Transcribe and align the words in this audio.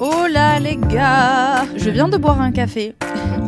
Oh 0.00 0.26
là 0.30 0.58
les 0.60 0.76
gars 0.76 1.64
Je 1.76 1.90
viens 1.90 2.08
de 2.08 2.16
boire 2.16 2.40
un 2.40 2.52
café. 2.52 2.94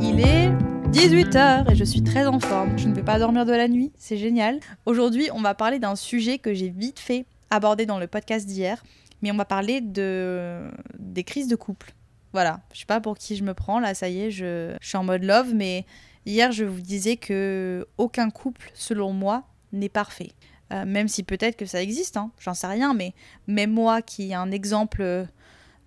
Il 0.02 0.20
est 0.20 0.50
18h 0.90 1.70
et 1.70 1.74
je 1.74 1.84
suis 1.84 2.02
très 2.02 2.26
en 2.26 2.40
forme. 2.40 2.78
Je 2.78 2.88
ne 2.88 2.94
vais 2.94 3.02
pas 3.02 3.18
dormir 3.18 3.46
de 3.46 3.52
la 3.52 3.68
nuit, 3.68 3.92
c'est 3.96 4.16
génial. 4.16 4.60
Aujourd'hui, 4.84 5.28
on 5.32 5.40
va 5.40 5.54
parler 5.54 5.78
d'un 5.78 5.96
sujet 5.96 6.38
que 6.38 6.52
j'ai 6.54 6.68
vite 6.68 6.98
fait 6.98 7.26
aborder 7.50 7.86
dans 7.86 7.98
le 7.98 8.06
podcast 8.06 8.46
d'hier, 8.46 8.82
mais 9.22 9.30
on 9.30 9.36
va 9.36 9.44
parler 9.44 9.80
de 9.80 10.60
des 10.98 11.24
crises 11.24 11.48
de 11.48 11.56
couple. 11.56 11.92
Voilà, 12.32 12.60
je 12.72 12.80
sais 12.80 12.86
pas 12.86 13.00
pour 13.00 13.16
qui 13.16 13.36
je 13.36 13.44
me 13.44 13.54
prends 13.54 13.80
là, 13.80 13.94
ça 13.94 14.08
y 14.08 14.20
est, 14.20 14.30
je, 14.30 14.74
je 14.80 14.88
suis 14.88 14.98
en 14.98 15.04
mode 15.04 15.22
love, 15.22 15.54
mais 15.54 15.86
hier 16.26 16.52
je 16.52 16.64
vous 16.64 16.80
disais 16.80 17.16
que 17.16 17.86
aucun 17.98 18.30
couple, 18.30 18.70
selon 18.74 19.12
moi, 19.12 19.44
n'est 19.72 19.88
parfait. 19.88 20.32
Euh, 20.72 20.84
même 20.84 21.08
si 21.08 21.22
peut-être 21.22 21.56
que 21.56 21.66
ça 21.66 21.80
existe, 21.80 22.16
hein, 22.16 22.30
j'en 22.40 22.54
sais 22.54 22.66
rien, 22.66 22.92
mais 22.92 23.14
même 23.46 23.70
moi 23.70 24.02
qui 24.02 24.30
ai 24.30 24.34
un 24.34 24.50
exemple, 24.50 25.00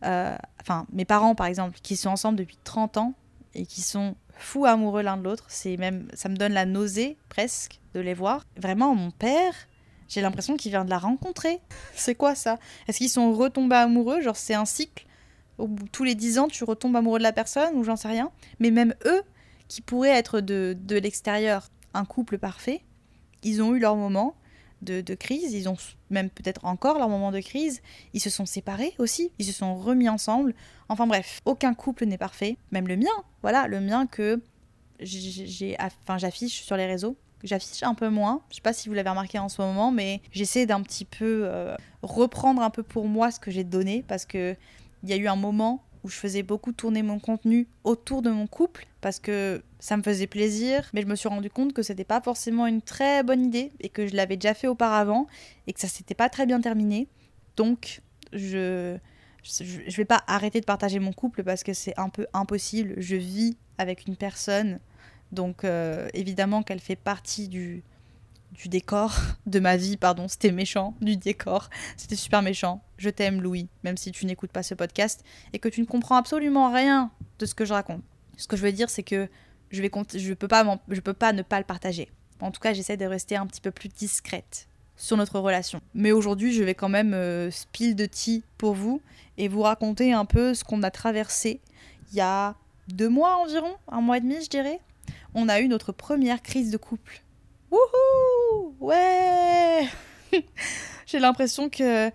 euh, 0.05 0.37
enfin 0.61 0.85
mes 0.93 1.03
parents 1.05 1.35
par 1.35 1.47
exemple, 1.47 1.79
qui 1.83 1.97
sont 1.97 2.09
ensemble 2.09 2.37
depuis 2.37 2.57
30 2.63 2.97
ans 2.97 3.13
et 3.55 3.65
qui 3.65 3.81
sont 3.81 4.15
fous 4.37 4.65
amoureux 4.65 5.01
l'un 5.01 5.17
de 5.17 5.23
l'autre, 5.23 5.45
c'est 5.49 5.75
même, 5.75 6.07
ça 6.13 6.29
me 6.29 6.37
donne 6.37 6.53
la 6.53 6.65
nausée 6.65 7.17
presque 7.27 7.81
de 7.93 7.99
les 7.99 8.13
voir. 8.13 8.45
Vraiment, 8.55 8.95
mon 8.95 9.11
père, 9.11 9.53
j'ai 10.07 10.21
l'impression 10.21 10.55
qu'il 10.55 10.71
vient 10.71 10.85
de 10.85 10.89
la 10.89 10.97
rencontrer. 10.97 11.59
C'est 11.95 12.15
quoi 12.15 12.35
ça? 12.35 12.57
Est-ce 12.87 12.99
qu'ils 12.99 13.09
sont 13.09 13.33
retombés 13.33 13.75
amoureux? 13.75 14.21
Genre 14.21 14.37
c'est 14.37 14.53
un 14.53 14.65
cycle 14.65 15.05
tous 15.91 16.05
les 16.05 16.15
10 16.15 16.39
ans, 16.39 16.47
tu 16.47 16.63
retombes 16.63 16.95
amoureux 16.95 17.19
de 17.19 17.23
la 17.23 17.33
personne 17.33 17.75
ou 17.75 17.83
j'en 17.83 17.97
sais 17.97 18.07
rien? 18.07 18.31
Mais 18.59 18.71
même 18.71 18.95
eux, 19.05 19.21
qui 19.67 19.81
pourraient 19.81 20.09
être 20.09 20.39
de, 20.39 20.75
de 20.79 20.95
l'extérieur 20.95 21.69
un 21.93 22.05
couple 22.05 22.37
parfait, 22.37 22.81
ils 23.43 23.61
ont 23.61 23.75
eu 23.75 23.79
leur 23.79 23.97
moment 23.97 24.35
de, 24.81 25.15
crise, 25.15 25.53
ils 25.53 25.67
ont 25.67 25.77
même 26.09 26.29
peut-être 26.29 26.65
encore 26.65 26.97
leur 26.97 27.09
moment 27.09 27.31
de 27.31 27.39
crise, 27.39 27.81
ils 28.13 28.19
se 28.19 28.29
sont 28.29 28.45
séparés 28.45 28.93
aussi, 28.97 29.31
ils 29.39 29.45
se 29.45 29.51
sont 29.51 29.75
remis 29.75 30.09
ensemble. 30.09 30.53
Enfin 30.87 31.07
bref, 31.07 31.41
aucun 31.45 31.73
couple 31.73 32.05
n'est 32.05 32.17
parfait, 32.17 32.57
même 32.71 32.87
le 32.87 32.95
mien, 32.95 33.07
voilà, 33.41 33.67
le 33.67 33.79
mien 33.81 34.07
que 34.07 34.41
j'ai, 34.99 35.77
j'affiche 36.17 36.61
sur 36.63 36.77
les 36.77 36.85
réseaux. 36.85 37.15
J'affiche 37.43 37.83
un 37.83 37.93
peu 37.93 38.09
moins, 38.09 38.41
je 38.49 38.55
sais 38.55 38.61
pas 38.61 38.73
si 38.73 38.89
vous 38.89 38.95
l'avez 38.95 39.09
remarqué 39.09 39.39
en 39.39 39.47
ce 39.47 39.61
moment, 39.61 39.91
mais 39.91 40.21
j'essaie 40.33 40.65
d'un 40.65 40.81
petit 40.81 41.05
peu 41.05 41.43
euh, 41.45 41.73
reprendre 42.01 42.61
un 42.61 42.69
peu 42.69 42.83
pour 42.83 43.07
moi 43.07 43.31
ce 43.31 43.39
que 43.39 43.49
j'ai 43.49 43.63
donné 43.63 44.03
parce 44.05 44.25
que 44.25 44.57
il 45.03 45.09
y 45.09 45.13
a 45.13 45.15
eu 45.15 45.29
un 45.29 45.37
moment 45.37 45.81
où 46.03 46.09
je 46.09 46.15
faisais 46.15 46.43
beaucoup 46.43 46.71
tourner 46.71 47.03
mon 47.03 47.19
contenu 47.19 47.67
autour 47.83 48.21
de 48.21 48.29
mon 48.29 48.47
couple 48.47 48.87
parce 49.01 49.19
que 49.19 49.61
ça 49.79 49.97
me 49.97 50.03
faisait 50.03 50.27
plaisir, 50.27 50.89
mais 50.93 51.01
je 51.01 51.07
me 51.07 51.15
suis 51.15 51.29
rendu 51.29 51.49
compte 51.49 51.73
que 51.73 51.83
c'était 51.83 52.03
pas 52.03 52.21
forcément 52.21 52.67
une 52.67 52.81
très 52.81 53.23
bonne 53.23 53.45
idée 53.45 53.71
et 53.79 53.89
que 53.89 54.07
je 54.07 54.15
l'avais 54.15 54.37
déjà 54.37 54.53
fait 54.53 54.67
auparavant 54.67 55.27
et 55.67 55.73
que 55.73 55.79
ça 55.79 55.87
s'était 55.87 56.15
pas 56.15 56.29
très 56.29 56.45
bien 56.45 56.61
terminé. 56.61 57.07
Donc, 57.57 58.01
je 58.33 58.97
je 59.43 59.95
vais 59.95 60.05
pas 60.05 60.21
arrêter 60.27 60.59
de 60.59 60.65
partager 60.65 60.99
mon 60.99 61.13
couple 61.13 61.43
parce 61.43 61.63
que 61.63 61.73
c'est 61.73 61.97
un 61.97 62.09
peu 62.09 62.27
impossible. 62.33 62.95
Je 62.97 63.15
vis 63.15 63.57
avec 63.77 64.05
une 64.05 64.17
personne, 64.17 64.79
donc 65.31 65.63
euh, 65.63 66.09
évidemment 66.13 66.61
qu'elle 66.61 66.81
fait 66.81 66.97
partie 66.97 67.47
du 67.47 67.83
du 68.51 68.69
décor 68.69 69.15
de 69.45 69.59
ma 69.59 69.77
vie, 69.77 69.97
pardon, 69.97 70.27
c'était 70.27 70.51
méchant, 70.51 70.95
du 71.01 71.17
décor, 71.17 71.69
c'était 71.97 72.15
super 72.15 72.41
méchant. 72.41 72.81
Je 72.97 73.09
t'aime 73.09 73.41
Louis, 73.41 73.67
même 73.83 73.97
si 73.97 74.11
tu 74.11 74.25
n'écoutes 74.25 74.51
pas 74.51 74.63
ce 74.63 74.73
podcast 74.73 75.23
et 75.53 75.59
que 75.59 75.69
tu 75.69 75.81
ne 75.81 75.85
comprends 75.85 76.17
absolument 76.17 76.71
rien 76.71 77.11
de 77.39 77.45
ce 77.45 77.55
que 77.55 77.65
je 77.65 77.73
raconte. 77.73 78.03
Ce 78.37 78.47
que 78.47 78.57
je 78.57 78.63
veux 78.63 78.71
dire, 78.71 78.89
c'est 78.89 79.03
que 79.03 79.29
je 79.71 79.81
vais 79.81 79.91
je 80.15 80.33
peux 80.33 80.47
pas 80.47 80.79
je 80.89 80.99
peux 80.99 81.13
pas 81.13 81.33
ne 81.33 81.41
pas 81.41 81.59
le 81.59 81.65
partager. 81.65 82.09
En 82.41 82.51
tout 82.51 82.59
cas, 82.59 82.73
j'essaie 82.73 82.97
de 82.97 83.05
rester 83.05 83.35
un 83.35 83.45
petit 83.45 83.61
peu 83.61 83.71
plus 83.71 83.89
discrète 83.89 84.67
sur 84.95 85.17
notre 85.17 85.39
relation. 85.39 85.81
Mais 85.93 86.11
aujourd'hui, 86.11 86.53
je 86.53 86.63
vais 86.63 86.75
quand 86.75 86.89
même 86.89 87.13
euh, 87.13 87.51
spill 87.51 87.95
de 87.95 88.05
tea 88.05 88.43
pour 88.57 88.73
vous 88.73 89.01
et 89.37 89.47
vous 89.47 89.61
raconter 89.61 90.13
un 90.13 90.25
peu 90.25 90.53
ce 90.53 90.63
qu'on 90.63 90.83
a 90.83 90.91
traversé 90.91 91.61
il 92.11 92.17
y 92.17 92.21
a 92.21 92.55
deux 92.87 93.09
mois 93.09 93.37
environ, 93.37 93.75
un 93.87 94.01
mois 94.01 94.17
et 94.17 94.21
demi, 94.21 94.43
je 94.43 94.49
dirais. 94.49 94.79
On 95.35 95.47
a 95.47 95.59
eu 95.59 95.67
notre 95.67 95.91
première 95.91 96.41
crise 96.41 96.71
de 96.71 96.77
couple. 96.77 97.21
Wouhou 97.71 98.75
Ouais 98.79 99.87
J'ai 101.05 101.19
l'impression 101.19 101.69
que. 101.69 102.11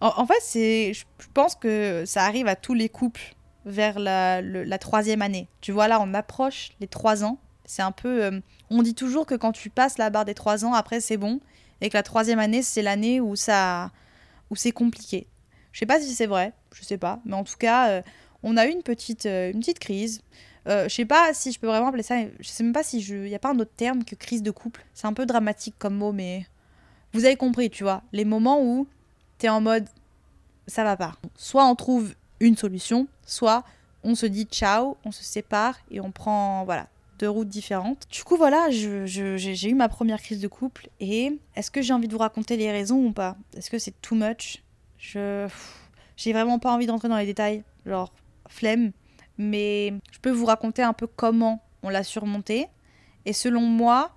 En, 0.00 0.26
fait, 0.26 0.40
c'est. 0.40 0.92
Je 0.94 1.04
pense 1.32 1.54
que 1.54 2.04
ça 2.06 2.24
arrive 2.24 2.48
à 2.48 2.56
tous 2.56 2.74
les 2.74 2.88
couples 2.88 3.34
vers 3.64 3.98
la, 3.98 4.42
la 4.42 4.78
troisième 4.78 5.22
année. 5.22 5.48
Tu 5.60 5.70
vois, 5.70 5.86
là, 5.86 6.00
on 6.00 6.12
approche 6.14 6.70
les 6.80 6.88
trois 6.88 7.24
ans. 7.24 7.38
C'est 7.64 7.82
un 7.82 7.92
peu. 7.92 8.24
euh, 8.24 8.40
on 8.70 8.82
dit 8.82 8.94
toujours 8.94 9.26
que 9.26 9.34
quand 9.34 9.52
tu 9.52 9.70
passes 9.70 9.98
la 9.98 10.10
barre 10.10 10.24
des 10.24 10.34
trois 10.34 10.64
ans, 10.64 10.74
après, 10.74 11.00
c'est 11.00 11.16
bon. 11.16 11.40
Et 11.80 11.88
que 11.88 11.96
la 11.96 12.02
troisième 12.02 12.38
année, 12.38 12.62
c'est 12.62 12.82
l'année 12.82 13.20
où 13.20 13.36
ça. 13.36 13.90
où 14.50 14.56
c'est 14.56 14.72
compliqué. 14.72 15.28
Je 15.72 15.78
sais 15.78 15.86
pas 15.86 16.00
si 16.00 16.14
c'est 16.14 16.26
vrai, 16.26 16.52
je 16.74 16.82
sais 16.82 16.98
pas. 16.98 17.20
Mais 17.24 17.34
en 17.34 17.44
tout 17.44 17.56
cas, 17.58 17.88
euh, 17.88 18.02
on 18.42 18.56
a 18.56 18.66
eu 18.66 18.70
une 18.70 18.82
petite, 18.82 19.26
euh, 19.26 19.50
une 19.52 19.60
petite 19.60 19.78
crise. 19.78 20.22
Euh, 20.68 20.88
je 20.88 20.94
sais 20.94 21.04
pas 21.04 21.34
si 21.34 21.50
je 21.52 21.58
peux 21.58 21.66
vraiment 21.66 21.88
appeler 21.88 22.02
ça. 22.02 22.16
Je 22.38 22.48
sais 22.48 22.62
même 22.62 22.72
pas 22.72 22.82
si 22.84 23.00
je. 23.00 23.26
Y 23.26 23.34
a 23.34 23.38
pas 23.38 23.50
un 23.50 23.58
autre 23.58 23.72
terme 23.76 24.04
que 24.04 24.14
crise 24.14 24.42
de 24.42 24.50
couple. 24.50 24.84
C'est 24.94 25.06
un 25.06 25.12
peu 25.12 25.26
dramatique 25.26 25.74
comme 25.78 25.94
mot, 25.96 26.12
mais 26.12 26.46
vous 27.12 27.24
avez 27.24 27.36
compris, 27.36 27.68
tu 27.70 27.82
vois. 27.82 28.02
Les 28.12 28.24
moments 28.24 28.62
où 28.62 28.86
t'es 29.38 29.48
en 29.48 29.60
mode 29.60 29.86
ça 30.68 30.84
va 30.84 30.96
pas. 30.96 31.14
Soit 31.36 31.66
on 31.66 31.74
trouve 31.74 32.14
une 32.40 32.56
solution, 32.56 33.08
soit 33.26 33.64
on 34.04 34.14
se 34.14 34.26
dit 34.26 34.44
ciao, 34.44 34.96
on 35.04 35.10
se 35.10 35.24
sépare 35.24 35.76
et 35.90 36.00
on 36.00 36.12
prend 36.12 36.64
voilà 36.64 36.86
deux 37.18 37.28
routes 37.28 37.48
différentes. 37.48 38.06
Du 38.10 38.22
coup 38.24 38.36
voilà, 38.36 38.70
je- 38.70 39.04
je- 39.06 39.36
j'ai 39.36 39.54
j'ai 39.56 39.70
eu 39.70 39.74
ma 39.74 39.88
première 39.88 40.20
crise 40.22 40.40
de 40.40 40.48
couple 40.48 40.88
et 41.00 41.38
est-ce 41.56 41.70
que 41.70 41.82
j'ai 41.82 41.92
envie 41.92 42.06
de 42.08 42.12
vous 42.12 42.18
raconter 42.18 42.56
les 42.56 42.70
raisons 42.70 43.04
ou 43.06 43.12
pas? 43.12 43.36
Est-ce 43.56 43.70
que 43.70 43.78
c'est 43.78 44.00
too 44.00 44.14
much? 44.14 44.62
Je 44.98 45.48
j'ai 46.16 46.32
vraiment 46.32 46.58
pas 46.60 46.72
envie 46.72 46.86
de 46.86 46.92
rentrer 46.92 47.08
dans 47.08 47.16
les 47.16 47.26
détails, 47.26 47.64
genre 47.84 48.12
flemme, 48.48 48.92
mais 49.38 49.94
je 50.12 50.18
peux 50.20 50.30
vous 50.30 50.46
raconter 50.46 50.82
un 50.82 50.92
peu 50.92 51.06
comment 51.06 51.62
on 51.82 51.88
l'a 51.88 52.04
surmonté 52.04 52.68
et 53.24 53.32
selon 53.32 53.60
moi 53.60 54.12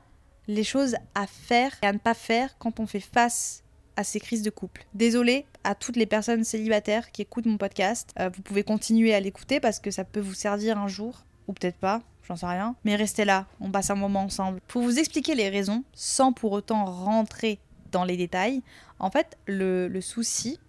les 0.48 0.64
choses 0.64 0.96
à 1.16 1.28
faire 1.28 1.72
et 1.82 1.88
à 1.88 1.94
ne 1.94 1.98
pas 1.98 2.14
faire 2.14 2.58
quand 2.58 2.80
on 2.80 2.86
fait 2.86 3.00
face 3.00 3.64
à 3.96 4.04
ces 4.04 4.20
crises 4.20 4.42
de 4.42 4.50
couple. 4.50 4.86
Désolée 4.94 5.46
à 5.64 5.74
toutes 5.76 5.96
les 5.96 6.06
personnes 6.06 6.44
célibataires 6.44 7.12
qui 7.12 7.22
écoutent 7.22 7.46
mon 7.46 7.58
podcast. 7.58 8.12
Euh, 8.20 8.30
vous 8.34 8.42
pouvez 8.42 8.64
continuer 8.64 9.14
à 9.14 9.20
l'écouter 9.20 9.60
parce 9.60 9.80
que 9.80 9.92
ça 9.92 10.04
peut 10.04 10.20
vous 10.20 10.34
servir 10.34 10.78
un 10.78 10.88
jour, 10.88 11.24
ou 11.48 11.54
peut-être 11.54 11.78
pas, 11.78 12.02
j'en 12.28 12.36
sais 12.36 12.46
rien. 12.46 12.76
Mais 12.84 12.96
restez 12.96 13.26
là, 13.26 13.48
on 13.62 13.72
passe 13.72 13.90
un 13.90 13.96
moment 13.96 14.24
ensemble. 14.24 14.60
Pour 14.68 14.82
vous 14.82 15.00
expliquer 15.00 15.34
les 15.34 15.50
raisons, 15.50 15.84
sans 15.94 16.34
pour 16.34 16.52
autant 16.52 16.86
rentrer 16.86 17.60
dans 17.92 18.04
les 18.04 18.18
détails, 18.18 18.62
en 19.00 19.10
fait, 19.10 19.38
le, 19.48 19.88
le 19.88 20.02
souci 20.02 20.60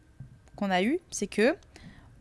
qu'on 0.55 0.71
a 0.71 0.83
eu, 0.83 0.99
c'est 1.11 1.27
que 1.27 1.57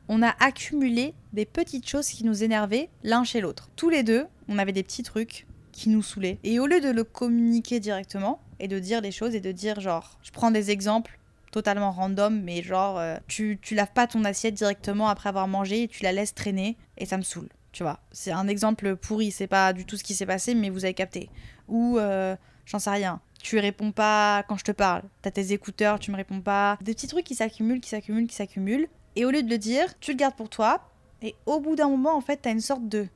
on 0.08 0.22
a 0.22 0.36
accumulé 0.40 1.14
des 1.34 1.46
petites 1.46 1.88
choses 1.88 2.08
qui 2.08 2.24
nous 2.24 2.44
énervaient 2.44 2.90
l'un 3.04 3.24
chez 3.24 3.42
l'autre. 3.42 3.70
Tous 3.76 3.90
les 3.90 4.04
deux, 4.04 4.28
on 4.48 4.58
avait 4.58 4.72
des 4.72 4.84
petits 4.84 5.04
trucs 5.04 5.48
qui 5.72 5.90
nous 5.90 6.02
saoulaient. 6.02 6.40
Et 6.44 6.60
au 6.60 6.68
lieu 6.68 6.80
de 6.80 6.90
le 6.90 7.04
communiquer 7.04 7.80
directement 7.80 8.40
et 8.60 8.68
de 8.68 8.80
dire 8.80 9.02
les 9.02 9.12
choses 9.12 9.36
et 9.36 9.42
de 9.42 9.52
dire 9.52 9.80
genre, 9.80 10.18
je 10.24 10.32
prends 10.32 10.52
des 10.52 10.72
exemples 10.72 11.20
totalement 11.52 11.92
random, 11.92 12.42
mais 12.42 12.62
genre, 12.62 12.98
euh, 13.00 13.18
tu, 13.28 13.60
tu 13.62 13.76
laves 13.76 13.94
pas 13.94 14.08
ton 14.08 14.24
assiette 14.26 14.54
directement 14.54 15.08
après 15.08 15.30
avoir 15.30 15.48
mangé 15.48 15.84
et 15.84 15.88
tu 15.88 16.04
la 16.04 16.12
laisses 16.12 16.34
traîner 16.34 16.78
et 16.98 17.06
ça 17.06 17.18
me 17.18 17.24
saoule. 17.24 17.50
Tu 17.72 17.84
vois, 17.84 18.00
c'est 18.12 18.32
un 18.32 18.48
exemple 18.48 18.96
pourri, 18.96 19.32
c'est 19.32 19.48
pas 19.48 19.74
du 19.74 19.86
tout 19.86 19.98
ce 19.98 20.04
qui 20.04 20.14
s'est 20.14 20.26
passé, 20.26 20.56
mais 20.56 20.70
vous 20.70 20.86
avez 20.86 20.94
capté. 20.94 21.30
Ou, 21.68 21.98
euh, 21.98 22.36
j'en 22.66 22.80
sais 22.80 22.90
rien, 22.90 23.20
tu 23.42 23.60
réponds 23.60 23.92
pas 23.92 24.44
quand 24.48 24.58
je 24.58 24.64
te 24.64 24.72
parle, 24.72 25.04
t'as 25.22 25.32
tes 25.32 25.52
écouteurs, 25.52 26.00
tu 26.00 26.10
me 26.10 26.16
réponds 26.16 26.42
pas. 26.42 26.78
Des 26.82 26.94
petits 26.94 27.08
trucs 27.08 27.26
qui 27.26 27.36
s'accumulent, 27.36 27.80
qui 27.80 27.90
s'accumulent, 27.90 28.28
qui 28.28 28.36
s'accumulent. 28.36 28.88
Et 29.16 29.26
au 29.26 29.32
lieu 29.32 29.44
de 29.44 29.50
le 29.50 29.58
dire, 29.58 29.98
tu 30.00 30.12
le 30.12 30.18
gardes 30.18 30.36
pour 30.36 30.50
toi. 30.50 30.90
Et 31.22 31.36
au 31.46 31.60
bout 31.60 31.76
d'un 31.76 31.90
moment, 31.90 32.16
en 32.16 32.22
fait, 32.22 32.38
t'as 32.38 32.52
une 32.52 32.62
sorte 32.62 32.88
de, 32.88 33.08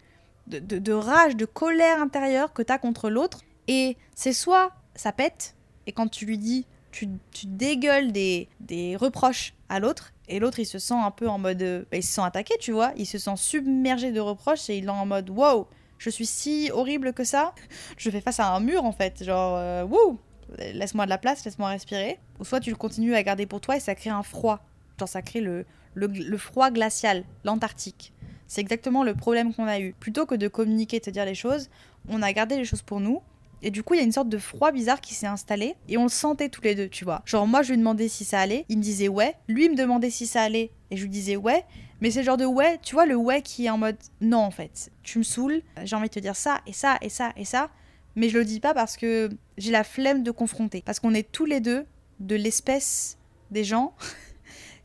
de, 0.48 0.60
de- 0.60 0.94
rage, 0.94 1.36
de 1.36 1.46
colère 1.46 2.02
intérieure 2.02 2.54
que 2.54 2.62
t'as 2.62 2.78
contre 2.78 3.10
l'autre. 3.10 3.42
Et 3.68 3.98
c'est 4.16 4.34
soit 4.34 4.72
ça 4.96 5.12
pète, 5.12 5.56
et 5.88 5.92
quand 5.92 6.08
tu 6.08 6.26
lui 6.26 6.38
dis, 6.38 6.66
tu, 6.92 7.08
tu 7.32 7.46
dégueules 7.46 8.12
des, 8.12 8.50
des 8.60 8.96
reproches 8.96 9.54
à 9.70 9.80
l'autre, 9.80 10.12
et 10.28 10.40
l'autre 10.40 10.60
il 10.60 10.66
se 10.66 10.80
sent 10.80 10.96
un 10.96 11.12
peu 11.12 11.30
en 11.30 11.38
mode. 11.38 11.62
euh, 11.62 11.84
bah, 11.92 11.98
il 11.98 12.04
se 12.04 12.14
sent 12.14 12.22
attaqué, 12.22 12.56
tu 12.60 12.72
vois, 12.72 12.92
il 12.98 13.06
se 13.06 13.18
sent 13.18 13.36
submergé 13.36 14.12
de 14.12 14.20
reproches, 14.20 14.70
et 14.70 14.78
il 14.78 14.86
est 14.86 14.90
en 14.90 15.06
mode 15.06 15.30
wow, 15.30 15.68
je 16.00 16.10
suis 16.10 16.26
si 16.26 16.72
horrible 16.74 17.14
que 17.14 17.24
ça, 17.24 17.54
je 17.98 18.10
fais 18.10 18.22
face 18.22 18.40
à 18.40 18.54
un 18.54 18.60
mur 18.60 18.84
en 18.86 18.92
fait, 18.92 19.24
genre, 19.24 19.56
euh, 19.58 19.84
wouh, 19.86 20.20
laisse-moi 20.58 21.06
de 21.06 21.10
la 21.12 21.18
place, 21.18 21.46
laisse-moi 21.46 21.70
respirer. 21.70 22.20
Ou 22.40 22.46
soit 22.46 22.60
tu 22.60 22.72
le 22.72 22.76
continues 22.76 23.16
à 23.16 23.22
garder 23.22 23.46
pour 23.46 23.62
toi 23.62 23.78
et 23.78 23.80
ça 23.80 23.94
crée 23.96 24.10
un 24.10 24.24
froid. 24.24 24.60
Genre 25.00 25.08
ça 25.08 25.22
crée 25.22 25.42
le, 25.42 25.66
le, 26.08 26.38
froid 26.38 26.72
glacial, 26.72 27.24
l'Antarctique. 27.44 28.14
C'est 28.48 28.62
exactement 28.62 29.04
le 29.04 29.14
problème 29.14 29.54
qu'on 29.54 29.68
a 29.68 29.80
eu. 29.80 29.94
Plutôt 30.00 30.26
que 30.26 30.36
de 30.36 30.48
communiquer, 30.48 31.00
te 31.00 31.10
dire 31.10 31.26
les 31.26 31.36
choses, 31.36 31.70
on 32.08 32.22
a 32.22 32.34
gardé 32.34 32.58
les 32.58 32.66
choses 32.66 32.82
pour 32.82 33.00
nous. 33.00 33.22
Et 33.62 33.72
du 33.72 33.84
coup, 33.84 33.94
il 33.94 33.98
y 33.98 34.00
a 34.00 34.06
une 34.06 34.12
sorte 34.12 34.30
de 34.30 34.38
froid 34.38 34.72
bizarre 34.72 35.02
qui 35.02 35.14
s'est 35.14 35.28
installé. 35.28 35.76
Et 35.88 35.98
on 35.98 36.04
le 36.04 36.10
sentait 36.10 36.50
tous 36.50 36.62
les 36.62 36.76
deux, 36.76 36.88
tu 36.88 37.04
vois. 37.04 37.22
Genre, 37.26 37.46
moi, 37.46 37.62
je 37.62 37.72
lui 37.72 37.78
demandais 37.78 38.08
si 38.08 38.24
ça 38.24 38.40
allait. 38.40 38.66
Il 38.70 38.78
me 38.78 38.84
disait 38.84 39.10
ouais. 39.10 39.36
Lui, 39.48 39.66
il 39.66 39.72
me 39.72 39.76
demandait 39.76 40.10
si 40.10 40.26
ça 40.26 40.42
allait. 40.42 40.72
Et 40.92 40.98
je 40.98 41.04
lui 41.04 41.10
disais 41.10 41.36
ouais. 41.36 41.66
Mais 42.02 42.12
c'est 42.12 42.20
le 42.20 42.26
genre 42.26 42.38
de 42.38 42.46
ouais, 42.46 42.80
tu 42.82 42.96
vois, 42.96 43.06
le 43.06 43.16
ouais 43.16 43.42
qui 43.42 43.66
est 43.66 43.70
en 43.70 43.78
mode 43.78 43.98
non, 44.22 44.40
en 44.40 44.52
fait. 44.52 44.92
Tu 45.04 45.18
me 45.18 45.24
saoules. 45.24 45.62
J'ai 45.84 45.96
envie 45.96 46.08
de 46.08 46.14
te 46.14 46.20
dire 46.20 46.36
ça, 46.36 46.62
et 46.66 46.74
ça, 46.74 46.98
et 47.02 47.10
ça, 47.10 47.34
et 47.36 47.46
ça. 47.46 47.70
Mais 48.16 48.30
je 48.30 48.38
le 48.38 48.46
dis 48.46 48.60
pas 48.60 48.74
parce 48.74 48.98
que 48.98 49.30
j'ai 49.58 49.72
la 49.72 49.84
flemme 49.84 50.24
de 50.24 50.32
confronter. 50.32 50.82
Parce 50.86 51.00
qu'on 51.00 51.14
est 51.14 51.30
tous 51.30 51.46
les 51.46 51.60
deux 51.60 51.86
de 52.20 52.36
l'espèce 52.36 53.18
des 53.52 53.64
gens 53.64 53.94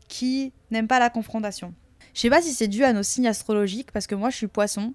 qui 0.07 0.51
n'aiment 0.71 0.87
pas 0.87 0.99
la 0.99 1.09
confrontation. 1.09 1.73
Je 2.13 2.21
sais 2.21 2.29
pas 2.29 2.41
si 2.41 2.53
c'est 2.53 2.67
dû 2.67 2.83
à 2.83 2.93
nos 2.93 3.03
signes 3.03 3.27
astrologiques, 3.27 3.91
parce 3.91 4.07
que 4.07 4.15
moi 4.15 4.29
je 4.29 4.37
suis 4.37 4.47
poisson, 4.47 4.93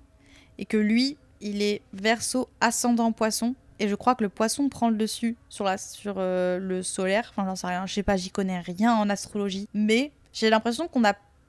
et 0.59 0.65
que 0.65 0.77
lui, 0.77 1.17
il 1.41 1.62
est 1.62 1.83
verso 1.93 2.49
ascendant 2.61 3.12
poisson, 3.12 3.55
et 3.81 3.89
je 3.89 3.95
crois 3.95 4.15
que 4.15 4.23
le 4.23 4.29
poisson 4.29 4.69
prend 4.69 4.91
le 4.91 4.97
dessus 4.97 5.37
sur, 5.49 5.65
la, 5.65 5.79
sur 5.79 6.17
euh, 6.19 6.59
le 6.59 6.83
solaire. 6.83 7.33
Enfin, 7.33 7.47
j'en 7.47 7.57
sais 7.57 7.67
rien, 7.67 7.87
je 7.87 7.95
sais 7.95 8.03
pas, 8.03 8.17
j'y 8.17 8.31
connais 8.31 8.61
rien 8.61 8.95
en 8.95 9.09
astrologie. 9.09 9.67
Mais 9.73 10.12
j'ai 10.35 10.51
l'impression 10.51 10.87
qu'on 10.87 11.03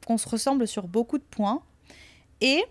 qu'on 0.07 0.17
se 0.17 0.27
ressemble 0.27 0.65
sur 0.65 0.87
beaucoup 0.87 1.17
de 1.17 1.23
points. 1.23 1.61
Et 2.39 2.63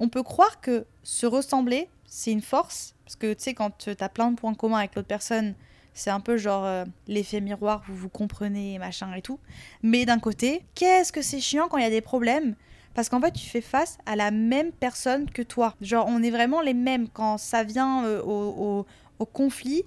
on 0.00 0.08
peut 0.08 0.22
croire 0.22 0.60
que 0.62 0.86
se 1.02 1.26
ressembler, 1.26 1.88
c'est 2.06 2.32
une 2.32 2.40
force. 2.40 2.94
Parce 3.04 3.16
que 3.16 3.34
tu 3.34 3.42
sais, 3.42 3.54
quand 3.54 3.70
tu 3.76 3.90
as 4.00 4.08
plein 4.08 4.30
de 4.30 4.36
points 4.36 4.54
communs 4.54 4.78
avec 4.78 4.94
l'autre 4.94 5.08
personne, 5.08 5.54
c'est 5.96 6.10
un 6.10 6.20
peu 6.20 6.36
genre 6.36 6.64
euh, 6.66 6.84
l'effet 7.08 7.40
miroir, 7.40 7.82
vous 7.88 7.96
vous 7.96 8.08
comprenez, 8.10 8.78
machin 8.78 9.12
et 9.14 9.22
tout. 9.22 9.40
Mais 9.82 10.04
d'un 10.04 10.18
côté, 10.18 10.62
qu'est-ce 10.74 11.10
que 11.10 11.22
c'est 11.22 11.40
chiant 11.40 11.68
quand 11.68 11.78
il 11.78 11.84
y 11.84 11.86
a 11.86 11.90
des 11.90 12.02
problèmes? 12.02 12.54
Parce 12.94 13.08
qu'en 13.08 13.20
fait, 13.20 13.32
tu 13.32 13.48
fais 13.48 13.62
face 13.62 13.96
à 14.04 14.14
la 14.14 14.30
même 14.30 14.72
personne 14.72 15.28
que 15.28 15.42
toi. 15.42 15.74
Genre, 15.80 16.06
on 16.08 16.22
est 16.22 16.30
vraiment 16.30 16.60
les 16.60 16.74
mêmes. 16.74 17.08
Quand 17.08 17.38
ça 17.38 17.64
vient 17.64 18.04
euh, 18.04 18.22
au, 18.22 18.86
conflit, 19.24 19.84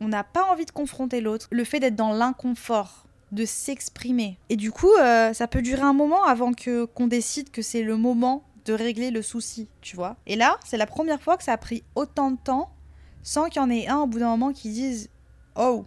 on 0.00 0.08
n'a 0.08 0.24
pas 0.24 0.44
envie 0.44 0.66
de 0.66 0.70
confronter 0.70 1.22
l'autre. 1.22 1.48
Le 1.50 1.64
fait 1.64 1.80
d'être 1.80 1.96
dans 1.96 2.12
l'inconfort, 2.12 3.06
de 3.32 3.46
s'exprimer. 3.46 4.38
Et 4.50 4.56
du 4.56 4.72
coup, 4.72 4.92
euh, 5.00 5.32
ça 5.32 5.48
peut 5.48 5.62
durer 5.62 5.82
un 5.82 5.94
moment 5.94 6.24
avant 6.24 6.52
que 6.52 6.84
qu'on 6.84 7.06
décide 7.06 7.50
que 7.50 7.62
c'est 7.62 7.82
le 7.82 7.96
moment 7.96 8.44
de 8.66 8.74
régler 8.74 9.10
le 9.10 9.22
souci, 9.22 9.68
tu 9.80 9.96
vois. 9.96 10.16
Et 10.26 10.36
là, 10.36 10.58
c'est 10.66 10.76
la 10.76 10.86
première 10.86 11.22
fois 11.22 11.38
que 11.38 11.44
ça 11.44 11.52
a 11.52 11.56
pris 11.56 11.82
autant 11.94 12.30
de 12.30 12.36
temps 12.36 12.70
sans 13.22 13.48
qu'il 13.48 13.60
y 13.60 13.64
en 13.64 13.70
ait 13.70 13.88
un 13.88 13.98
au 13.98 14.06
bout 14.06 14.18
d'un 14.18 14.28
moment 14.28 14.52
qui 14.52 14.70
dise 14.70 15.08
Oh, 15.56 15.86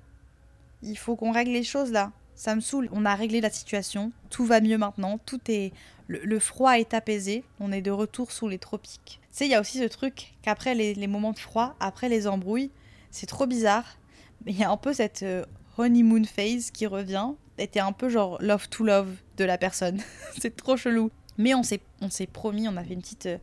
il 0.82 0.98
faut 0.98 1.16
qu'on 1.16 1.32
règle 1.32 1.52
les 1.52 1.64
choses 1.64 1.92
là. 1.92 2.12
Ça 2.36 2.56
me 2.56 2.62
saoule. 2.62 2.90
On 2.92 3.06
a 3.06 3.16
réglé 3.16 3.42
la 3.42 3.50
situation. 3.50 4.12
Tout 4.30 4.46
va 4.46 4.62
mieux 4.62 4.78
maintenant. 4.78 5.20
Tout 5.26 5.40
est. 5.50 5.74
Le, 6.08 6.40
froid 6.40 6.80
est 6.80 6.94
apaisé. 6.94 7.44
On 7.60 7.72
est 7.72 7.82
de 7.82 7.92
retour 7.92 8.32
sous 8.32 8.48
les 8.48 8.58
tropiques. 8.58 9.20
Tu 9.22 9.28
sais, 9.32 9.46
il 9.46 9.52
y 9.52 9.56
a 9.56 9.62
aussi 9.62 9.78
ce 9.78 9.84
truc 9.84 10.34
qu'après 10.42 10.74
les, 10.74 11.08
moments 11.08 11.34
de 11.34 11.40
froid, 11.40 11.76
après 11.80 12.10
les 12.10 12.28
embrouilles, 12.28 12.72
c'est 13.12 13.28
trop 13.28 13.46
bizarre. 13.46 13.98
Mais 14.46 14.54
il 14.54 14.58
y 14.58 14.64
a 14.64 14.72
un 14.72 14.78
peu 14.78 14.94
cette 14.94 15.22
euh, 15.24 15.46
honeymoon 15.78 16.24
phase 16.24 16.72
qui 16.72 16.88
revient. 16.88 17.28
Était 17.58 17.82
un 17.82 17.92
peu 17.92 18.08
genre 18.08 18.38
love 18.42 18.70
to 18.70 18.86
love 18.86 19.14
de 19.38 19.44
la 19.44 19.58
personne. 19.58 20.02
c'est 20.40 20.56
trop 20.56 20.78
chelou. 20.78 21.12
Mais 21.38 21.54
on 21.54 21.62
s'est, 21.62 21.82
on 22.02 22.10
s'est 22.10 22.26
promis, 22.26 22.68
on 22.68 22.78
a 22.78 22.84
fait 22.84 22.94
une 22.94 23.02
petite 23.02 23.26
euh, 23.28 23.38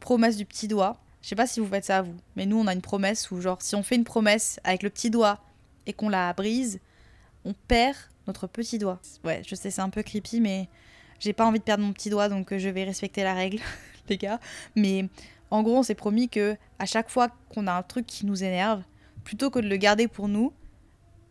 promesse 0.00 0.36
du 0.36 0.46
petit 0.46 0.68
doigt. 0.68 0.98
Je 1.22 1.28
sais 1.28 1.36
pas 1.36 1.46
si 1.46 1.60
vous 1.60 1.66
faites 1.66 1.84
ça 1.84 1.98
à 1.98 2.02
vous, 2.02 2.16
mais 2.36 2.46
nous 2.46 2.58
on 2.58 2.66
a 2.66 2.72
une 2.72 2.80
promesse 2.80 3.30
où 3.30 3.40
genre 3.40 3.60
si 3.60 3.74
on 3.74 3.82
fait 3.82 3.96
une 3.96 4.04
promesse 4.04 4.60
avec 4.64 4.82
le 4.82 4.90
petit 4.90 5.10
doigt 5.10 5.40
et 5.88 5.92
qu'on 5.92 6.08
la 6.08 6.32
brise, 6.34 6.78
on 7.44 7.54
perd 7.54 7.96
notre 8.28 8.46
petit 8.46 8.78
doigt. 8.78 9.00
Ouais, 9.24 9.42
je 9.44 9.56
sais, 9.56 9.70
c'est 9.70 9.80
un 9.80 9.90
peu 9.90 10.04
creepy, 10.04 10.40
mais 10.40 10.68
j'ai 11.18 11.32
pas 11.32 11.46
envie 11.46 11.58
de 11.58 11.64
perdre 11.64 11.82
mon 11.82 11.92
petit 11.92 12.10
doigt, 12.10 12.28
donc 12.28 12.52
euh, 12.52 12.58
je 12.58 12.68
vais 12.68 12.84
respecter 12.84 13.24
la 13.24 13.34
règle, 13.34 13.58
les 14.08 14.18
gars. 14.18 14.38
Mais 14.76 15.08
en 15.50 15.62
gros, 15.62 15.78
on 15.78 15.82
s'est 15.82 15.96
promis 15.96 16.28
que 16.28 16.56
à 16.78 16.86
chaque 16.86 17.08
fois 17.08 17.28
qu'on 17.48 17.66
a 17.66 17.72
un 17.72 17.82
truc 17.82 18.06
qui 18.06 18.26
nous 18.26 18.44
énerve, 18.44 18.82
plutôt 19.24 19.50
que 19.50 19.58
de 19.58 19.68
le 19.68 19.76
garder 19.76 20.06
pour 20.06 20.28
nous 20.28 20.52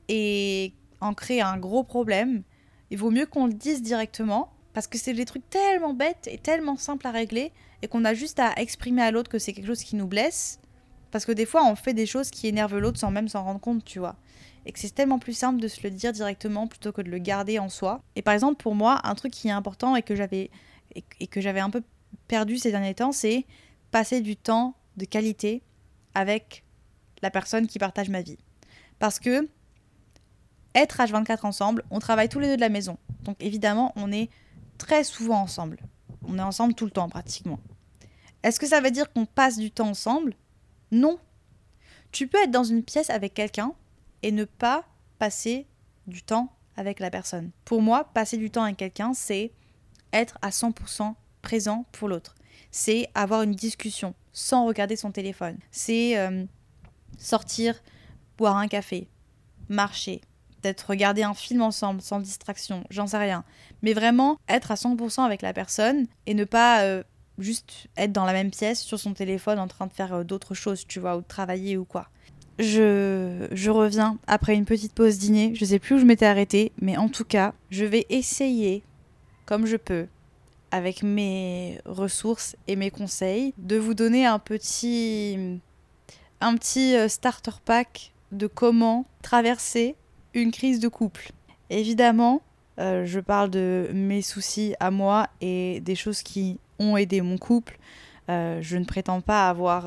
et 0.10 0.74
en 1.00 1.14
créer 1.14 1.42
un 1.42 1.58
gros 1.58 1.84
problème, 1.84 2.44
il 2.90 2.98
vaut 2.98 3.12
mieux 3.12 3.26
qu'on 3.26 3.48
le 3.48 3.54
dise 3.54 3.82
directement, 3.82 4.52
parce 4.74 4.88
que 4.88 4.98
c'est 4.98 5.14
des 5.14 5.26
trucs 5.26 5.48
tellement 5.50 5.94
bêtes 5.94 6.28
et 6.32 6.38
tellement 6.38 6.78
simples 6.78 7.08
à 7.08 7.12
régler, 7.12 7.52
et 7.82 7.88
qu'on 7.88 8.06
a 8.06 8.14
juste 8.14 8.40
à 8.40 8.54
exprimer 8.58 9.04
à 9.04 9.12
l'autre 9.12 9.30
que 9.30 9.38
c'est 9.38 9.54
quelque 9.54 9.68
chose 9.68 9.84
qui 9.84 9.96
nous 9.96 10.08
blesse. 10.08 10.60
Parce 11.12 11.26
que 11.26 11.32
des 11.32 11.46
fois, 11.46 11.66
on 11.66 11.76
fait 11.76 11.94
des 11.94 12.06
choses 12.06 12.30
qui 12.30 12.48
énervent 12.48 12.78
l'autre 12.78 13.00
sans 13.00 13.12
même 13.12 13.28
s'en 13.28 13.44
rendre 13.44 13.60
compte, 13.60 13.84
tu 13.84 14.00
vois 14.00 14.16
et 14.68 14.74
que 14.74 14.80
c'est 14.80 14.94
tellement 14.94 15.18
plus 15.18 15.34
simple 15.34 15.62
de 15.62 15.68
se 15.70 15.82
le 15.82 15.90
dire 15.90 16.12
directement 16.12 16.68
plutôt 16.68 16.92
que 16.92 17.02
de 17.02 17.10
le 17.10 17.20
garder 17.20 17.58
en 17.58 17.70
soi. 17.70 18.02
Et 18.18 18.22
par 18.22 18.34
exemple, 18.34 18.62
pour 18.62 18.76
moi, 18.76 19.00
un 19.06 19.16
truc 19.16 19.32
qui 19.32 19.48
est 19.48 19.52
important 19.52 19.96
et 19.96 20.02
que 20.02 20.14
j'avais 20.14 20.52
et 21.20 21.28
que 21.28 21.40
j'avais 21.40 21.62
un 21.62 21.70
peu 21.70 21.82
perdu 22.28 22.58
ces 22.58 22.72
derniers 22.72 22.94
temps, 22.94 23.14
c'est 23.14 23.46
passer 23.92 24.20
du 24.20 24.36
temps 24.36 24.76
de 24.98 25.06
qualité 25.06 25.64
avec 26.16 26.66
la 27.22 27.32
personne 27.32 27.68
qui 27.68 27.80
partage 27.80 28.10
ma 28.10 28.22
vie. 28.22 28.38
Parce 29.00 29.20
que 29.20 29.48
être 30.76 30.98
H24 30.98 31.46
ensemble, 31.46 31.84
on 31.90 32.00
travaille 32.00 32.28
tous 32.28 32.40
les 32.40 32.48
deux 32.48 32.56
de 32.58 32.62
la 32.62 32.70
maison. 32.70 32.98
Donc 33.22 33.38
évidemment, 33.40 33.94
on 33.96 34.12
est 34.12 34.30
très 34.78 35.06
souvent 35.06 35.42
ensemble. 35.42 35.78
On 36.28 36.38
est 36.38 36.42
ensemble 36.42 36.74
tout 36.74 36.86
le 36.86 36.92
temps 36.92 37.08
pratiquement. 37.08 37.60
Est-ce 38.44 38.60
que 38.60 38.68
ça 38.68 38.82
veut 38.82 38.92
dire 38.92 39.14
qu'on 39.14 39.26
passe 39.26 39.58
du 39.58 39.72
temps 39.72 39.90
ensemble? 39.90 40.36
Non. 40.92 41.20
Tu 42.12 42.28
peux 42.28 42.42
être 42.42 42.52
dans 42.52 42.64
une 42.64 42.84
pièce 42.84 43.10
avec 43.10 43.34
quelqu'un 43.34 43.74
et 44.24 44.32
ne 44.32 44.46
pas 44.46 44.86
passer 45.20 45.68
du 46.08 46.24
temps 46.24 46.54
avec 46.76 47.00
la 47.00 47.10
personne. 47.10 47.52
Pour 47.66 47.82
moi, 47.82 48.06
passer 48.14 48.38
du 48.38 48.50
temps 48.50 48.64
avec 48.64 48.78
quelqu'un, 48.78 49.14
c'est 49.14 49.52
être 50.14 50.38
à 50.42 50.50
100% 50.50 51.14
présent 51.42 51.86
pour 51.92 52.08
l'autre. 52.08 52.36
C'est 52.72 53.10
avoir 53.14 53.42
une 53.42 53.54
discussion 53.54 54.14
sans 54.32 54.66
regarder 54.66 54.96
son 54.96 55.12
téléphone. 55.12 55.58
C'est 55.72 56.18
euh, 56.18 56.46
sortir, 57.18 57.82
boire 58.38 58.58
un 58.58 58.68
café, 58.68 59.08
marcher, 59.70 60.22
peut-être 60.62 60.90
regarder 60.90 61.24
un 61.24 61.34
film 61.34 61.62
ensemble 61.62 62.02
sans 62.02 62.20
distraction, 62.20 62.84
j'en 62.90 63.08
sais 63.08 63.18
rien. 63.18 63.44
Mais 63.82 63.94
vraiment 63.94 64.38
être 64.48 64.72
à 64.72 64.76
100% 64.76 65.24
avec 65.24 65.42
la 65.42 65.54
personne 65.54 66.08
et 66.26 66.34
ne 66.34 66.44
pas 66.44 66.84
euh, 66.84 67.04
juste 67.38 67.88
être 67.98 68.12
dans 68.12 68.26
la 68.26 68.34
même 68.34 68.52
pièce 68.52 68.82
sur 68.82 69.00
son 69.00 69.14
téléphone 69.14 69.60
en 69.60 69.68
train 69.68 69.88
de 69.88 69.94
faire 69.94 70.14
euh, 70.14 70.24
d'autres 70.24 70.54
choses, 70.54 70.86
tu 70.88 71.00
vois, 71.00 71.18
ou 71.18 71.22
de 71.22 71.28
travailler 71.28 71.78
ou 71.78 71.86
quoi. 71.86 72.08
Je, 72.60 73.48
je, 73.52 73.70
reviens 73.70 74.18
après 74.26 74.56
une 74.56 74.66
petite 74.66 74.94
pause 74.94 75.20
dîner. 75.20 75.54
Je 75.54 75.64
sais 75.64 75.78
plus 75.78 75.96
où 75.96 76.00
je 76.00 76.06
m'étais 76.06 76.26
arrêtée, 76.26 76.72
mais 76.82 76.98
en 76.98 77.08
tout 77.08 77.26
cas, 77.26 77.54
je 77.70 77.86
vais 77.86 78.08
essayer, 78.10 78.84
comme 79.46 79.68
je 79.68 79.78
peux, 79.78 80.08
avec 80.72 81.04
mes 81.04 81.80
ressources 81.86 82.56
et 82.68 82.76
mes 82.76 82.90
conseils, 82.90 83.54
de 83.58 83.78
vous 83.78 83.94
donner 83.94 84.26
un 84.26 84.40
petit, 84.40 85.60
un 86.42 86.56
petit 86.56 86.96
euh, 86.96 87.08
starter 87.08 87.52
pack 87.64 88.12
de 88.32 88.48
comment 88.48 89.06
traverser 89.22 89.96
une 90.34 90.52
crise 90.52 90.80
de 90.80 90.88
couple. 90.88 91.32
Évidemment, 91.70 92.42
euh, 92.80 93.06
je 93.06 93.20
parle 93.20 93.50
de 93.50 93.90
mes 93.94 94.22
soucis 94.22 94.76
à 94.80 94.92
moi 94.92 95.28
et 95.42 95.80
des 95.82 95.96
choses 95.96 96.22
qui 96.22 96.60
ont 96.80 96.98
aidé 96.98 97.22
mon 97.22 97.38
couple. 97.38 97.78
Euh, 98.30 98.60
je 98.62 98.78
ne 98.78 98.86
prétends 98.86 99.22
pas 99.22 99.50
avoir 99.50 99.86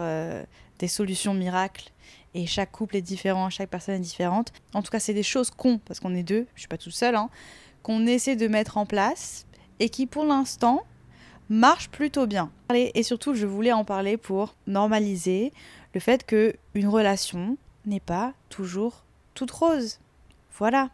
des 0.79 0.89
solutions 0.89 1.35
miracles 1.35 1.93
et 2.35 2.47
chaque 2.47 2.73
couple 2.73 2.97
est 2.97 3.03
différent, 3.03 3.51
chaque 3.51 3.71
personne 3.71 3.97
est 3.97 4.01
différente. 4.01 4.53
En 4.73 4.83
tout 4.83 4.91
cas, 4.91 5.01
c'est 5.01 5.15
des 5.15 5.23
choses 5.23 5.51
qu'on, 5.51 5.79
parce 5.79 6.01
qu'on 6.01 6.15
est 6.15 6.23
deux, 6.23 6.47
je 6.55 6.61
suis 6.61 6.69
pas 6.69 6.79
tout 6.79 6.91
seul, 6.91 7.17
hein, 7.17 7.29
qu'on 7.83 8.07
essaie 8.07 8.37
de 8.37 8.49
mettre 8.49 8.77
en 8.77 8.87
place 8.87 9.47
et 9.79 9.89
qui 9.89 10.07
pour 10.07 10.25
l'instant 10.25 10.85
marchent 11.49 11.91
plutôt 11.91 12.27
bien. 12.27 12.51
Et 12.73 13.03
surtout, 13.03 13.35
je 13.35 13.47
voulais 13.47 13.73
en 13.73 13.85
parler 13.85 14.17
pour 14.17 14.55
normaliser 14.67 15.53
le 15.95 16.01
fait 16.01 16.25
que 16.25 16.55
une 16.75 16.87
relation 16.87 17.57
n'est 17.85 18.01
pas 18.01 18.33
toujours 18.49 19.05
toute 19.35 19.51
rose. 19.51 19.99
Voilà. 20.57 20.91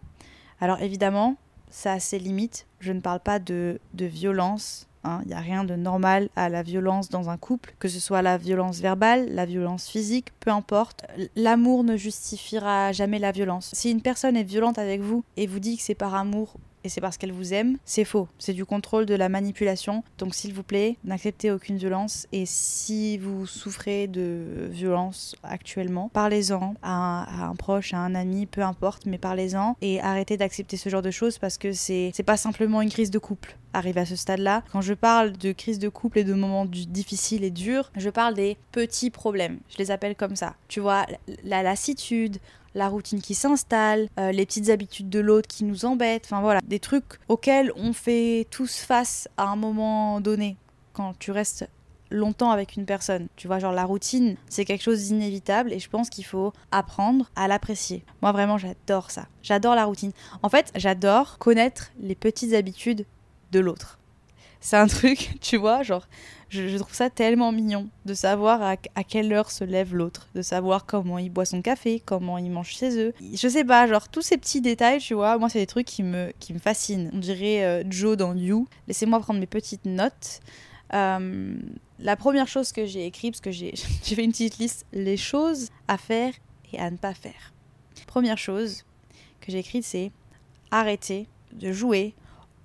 Alors 0.61 0.81
évidemment, 0.81 1.37
ça 1.69 1.93
a 1.93 2.00
ses 2.00 2.19
limites. 2.19 2.67
Je 2.81 2.93
ne 2.93 3.00
parle 3.00 3.21
pas 3.21 3.38
de, 3.38 3.79
de 3.93 4.07
violence 4.07 4.88
il 5.07 5.11
hein. 5.11 5.23
n'y 5.27 5.35
a 5.35 5.41
rien 5.41 5.65
de 5.65 5.77
normal 5.77 6.29
à 6.37 6.49
la 6.49 6.63
violence 6.63 7.09
dans 7.09 7.31
un 7.31 7.37
couple, 7.37 7.75
que 7.79 7.89
ce 7.89 8.01
soit 8.01 8.23
la 8.23 8.39
violence 8.39 8.81
verbale, 8.81 9.29
la 9.31 9.47
violence 9.47 9.89
physique, 9.89 10.29
peu 10.41 10.51
importe. 10.51 11.05
L'amour 11.37 11.85
ne 11.85 11.97
justifiera 11.97 12.93
jamais 12.93 13.19
la 13.19 13.33
violence. 13.33 13.71
Si 13.73 13.91
une 13.91 14.03
personne 14.03 14.37
est 14.37 14.43
violente 14.43 14.79
avec 14.79 15.01
vous 15.01 15.25
et 15.37 15.47
vous 15.47 15.61
dit 15.61 15.77
que 15.77 15.83
c'est 15.83 15.95
par 15.95 16.15
amour 16.15 16.55
et 16.87 16.88
c'est 16.88 17.00
parce 17.00 17.19
qu'elle 17.19 17.33
vous 17.33 17.52
aime, 17.52 17.78
c'est 17.85 18.05
faux. 18.05 18.28
C'est 18.38 18.52
du 18.52 18.64
contrôle 18.64 19.07
de 19.07 19.14
la 19.16 19.28
manipulation. 19.28 20.05
Donc 20.19 20.37
s'il 20.37 20.55
vous 20.55 20.62
plaît, 20.62 20.97
n'acceptez 21.05 21.50
aucune 21.50 21.76
violence. 21.76 22.28
Et 22.31 22.47
si 22.47 23.19
vous 23.19 23.45
souffrez 23.45 24.07
de 24.07 24.69
violence 24.71 25.35
actuellement, 25.43 26.09
parlez-en 26.12 26.75
à, 26.83 27.49
un 27.49 27.57
proche, 27.57 27.93
à 27.93 27.99
un 27.99 28.14
ami, 28.14 28.47
peu 28.47 28.62
importe, 28.62 29.05
mais 29.05 29.19
parlez-en 29.19 29.76
et 29.83 30.00
arrêtez 30.00 30.37
d'accepter 30.37 30.76
ce 30.76 30.88
genre 30.88 31.02
de 31.02 31.11
choses 31.11 31.38
parce 31.38 31.59
que 31.59 31.73
c'est 31.73 32.12
pas 32.25 32.37
simplement 32.37 32.81
une 32.83 32.90
crise 32.90 33.11
de 33.11 33.19
couple 33.19 33.57
arriver 33.73 34.00
à 34.00 34.07
ce 34.07 34.16
stade-là. 34.16 34.62
Quand 34.73 34.81
je 34.81 34.95
parle 34.95 35.33
de 35.33 35.52
crise 35.52 35.78
de 35.78 35.90
couple 35.90 36.21
et 36.21 36.25
de 36.25 36.33
moments 36.33 36.64
difficiles 36.64 37.45
et 37.45 37.50
durs, 37.50 37.90
je 37.95 38.09
parle 38.09 38.33
des 38.35 38.57
petits 38.73 39.11
problèmes. 39.11 39.59
Je 39.69 39.76
les 39.76 39.90
appelle 39.90 40.16
comme 40.16 40.35
ça. 40.35 40.55
Tu 40.69 40.81
vois, 40.81 41.05
la 41.45 41.62
lassitude, 41.62 42.38
la 42.76 42.88
routine 42.88 43.21
qui 43.21 43.35
s'installe, 43.35 44.09
euh, 44.21 44.30
les 44.33 44.45
petites 44.45 44.68
habitudes 44.68 45.09
de 45.09 45.18
l'autre 45.18 45.49
qui 45.49 45.64
nous 45.64 45.87
embêtent, 45.87 46.26
enfin 46.26 46.42
voilà, 46.42 46.61
des 46.64 46.78
trucs 46.78 47.18
auxquels 47.28 47.73
on 47.75 47.92
fait 47.92 48.47
tous 48.50 48.80
face 48.80 49.28
à 49.38 49.45
un 49.45 49.56
moment 49.56 50.21
donné 50.21 50.56
quand 50.92 51.18
tu 51.18 51.30
restes 51.30 51.68
longtemps 52.11 52.50
avec 52.50 52.76
une 52.76 52.85
personne. 52.85 53.28
Tu 53.35 53.47
vois, 53.47 53.59
genre 53.59 53.73
la 53.73 53.85
routine, 53.85 54.37
c'est 54.49 54.64
quelque 54.64 54.83
chose 54.83 55.04
d'inévitable 55.04 55.73
et 55.73 55.78
je 55.78 55.88
pense 55.88 56.11
qu'il 56.11 56.26
faut 56.26 56.52
apprendre 56.71 57.30
à 57.35 57.49
l'apprécier. 57.49 58.04
Moi 58.21 58.30
vraiment, 58.33 58.59
j'adore 58.59 59.11
ça. 59.11 59.26
J'adore 59.42 59.75
la 59.75 59.87
routine. 59.87 60.12
En 60.42 60.50
fait, 60.50 60.71
j'adore 60.76 61.38
connaître 61.38 61.92
les 61.99 62.14
petites 62.14 62.52
habitudes 62.52 63.06
de 63.52 63.61
l'autre. 63.61 63.99
C'est 64.61 64.76
un 64.76 64.87
truc, 64.87 65.37
tu 65.40 65.56
vois, 65.56 65.83
genre, 65.83 66.06
je, 66.49 66.76
trouve 66.79 66.95
ça 66.95 67.11
tellement 67.11 67.50
mignon 67.53 67.88
de 68.05 68.15
savoir 68.15 68.62
à, 68.62 68.76
quelle 68.76 69.33
heure 69.33 69.50
se 69.50 69.65
lève 69.65 69.95
l'autre, 69.95 70.29
de 70.35 70.43
savoir 70.43 70.87
comment 70.87 71.19
il 71.19 71.31
boit 71.31 71.45
son 71.45 71.61
café, 71.61 72.00
comment 72.05 72.38
il 72.38 72.50
mange 72.50 72.75
ses 72.75 72.97
œufs. 72.99 73.15
Je 73.21 73.49
sais 73.49 73.65
pas, 73.65 73.87
genre 73.87 74.09
tous 74.09 74.23
ces 74.23 74.38
petits 74.38 74.61
détails, 74.61 75.00
tu 75.00 75.15
vois, 75.15 75.38
moi 75.38 75.49
c'est 75.49 75.59
des 75.59 75.67
trucs 75.67 75.87
qui 75.87 76.03
me, 76.03 76.33
qui 76.38 76.53
me 76.53 76.59
fascinent. 76.59 77.11
On 77.12 77.19
dirait 77.19 77.65
euh, 77.65 77.83
Joe 77.88 78.17
dans 78.17 78.35
You. 78.35 78.69
Laissez-moi 78.87 79.21
prendre 79.21 79.41
mes 79.41 79.47
petites 79.47 79.85
notes. 79.85 80.41
Euh, 80.95 81.57
la 81.99 82.17
première 82.17 82.47
chose 82.47 82.73
que 82.73 82.87
j'ai 82.87 83.07
écrit, 83.07 83.31
parce 83.31 83.41
que 83.41 83.50
j'ai 83.50 83.75
fait 83.75 84.25
une 84.25 84.31
petite 84.31 84.59
liste, 84.59 84.87
les 84.93 85.17
choses 85.17 85.71
à 85.88 85.99
faire 85.99 86.33
et 86.73 86.79
à 86.79 86.91
ne 86.91 86.97
pas 86.97 87.15
faire. 87.15 87.53
Première 88.07 88.38
chose 88.38 88.85
que 89.41 89.50
j'ai 89.50 89.59
écrite, 89.59 89.85
c'est 89.85 90.12
arrêter 90.71 91.26
de 91.53 91.73
jouer 91.73 92.15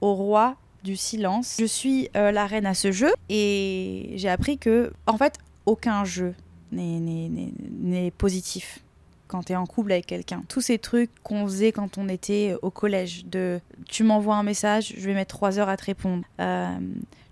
au 0.02 0.14
roi 0.14 0.58
du 0.84 0.96
silence. 0.96 1.58
Je 1.60 1.66
suis 1.66 2.10
euh, 2.16 2.32
la 2.32 2.46
reine 2.46 2.66
à 2.66 2.74
ce 2.74 2.92
jeu 2.92 3.12
et 3.30 4.14
j'ai 4.16 4.30
appris 4.30 4.58
que, 4.58 4.92
en 5.08 5.18
fait, 5.18 5.38
aucun 5.66 6.04
jeu 6.06 6.34
n'est 6.72 8.12
positif 8.18 8.80
quand 9.28 9.44
tu 9.44 9.54
es 9.54 9.56
en 9.56 9.66
couple 9.66 9.94
avec 9.94 10.06
quelqu'un. 10.06 10.44
Tous 10.50 10.62
ces 10.62 10.78
trucs 10.78 11.10
qu'on 11.24 11.46
faisait 11.46 11.72
quand 11.72 11.98
on 11.98 12.10
était 12.10 12.56
au 12.62 12.70
collège, 12.70 13.26
de 13.26 13.62
tu 13.88 14.04
m'envoies 14.04 14.36
un 14.36 14.44
message, 14.44 14.94
je 14.98 15.06
vais 15.06 15.14
mettre 15.14 15.34
trois 15.34 15.58
heures 15.58 15.70
à 15.70 15.78
te 15.78 15.86
répondre. 15.86 16.24
Euh, 16.40 16.78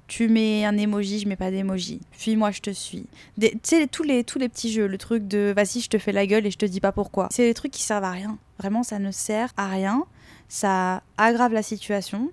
tu 0.07 0.27
mets 0.27 0.65
un 0.65 0.75
emoji, 0.77 1.19
je 1.19 1.27
mets 1.27 1.35
pas 1.35 1.51
d'emoji. 1.51 1.99
Puis 2.17 2.35
moi 2.35 2.51
je 2.51 2.61
te 2.61 2.71
suis. 2.71 3.05
Tu 3.39 3.49
sais, 3.63 3.85
tous 3.87 4.03
les, 4.03 4.23
tous 4.23 4.39
les 4.39 4.49
petits 4.49 4.71
jeux, 4.71 4.87
le 4.87 4.97
truc 4.97 5.27
de 5.27 5.53
vas-y, 5.55 5.81
je 5.81 5.89
te 5.89 5.97
fais 5.97 6.13
la 6.13 6.25
gueule 6.25 6.45
et 6.45 6.51
je 6.51 6.57
te 6.57 6.65
dis 6.65 6.79
pas 6.79 6.91
pourquoi. 6.91 7.27
C'est 7.31 7.45
des 7.45 7.53
trucs 7.53 7.71
qui 7.71 7.83
servent 7.83 8.05
à 8.05 8.11
rien. 8.11 8.37
Vraiment, 8.57 8.83
ça 8.83 8.97
ne 8.97 9.11
sert 9.11 9.51
à 9.57 9.67
rien. 9.67 10.05
Ça 10.47 11.03
aggrave 11.17 11.53
la 11.53 11.61
situation. 11.61 12.31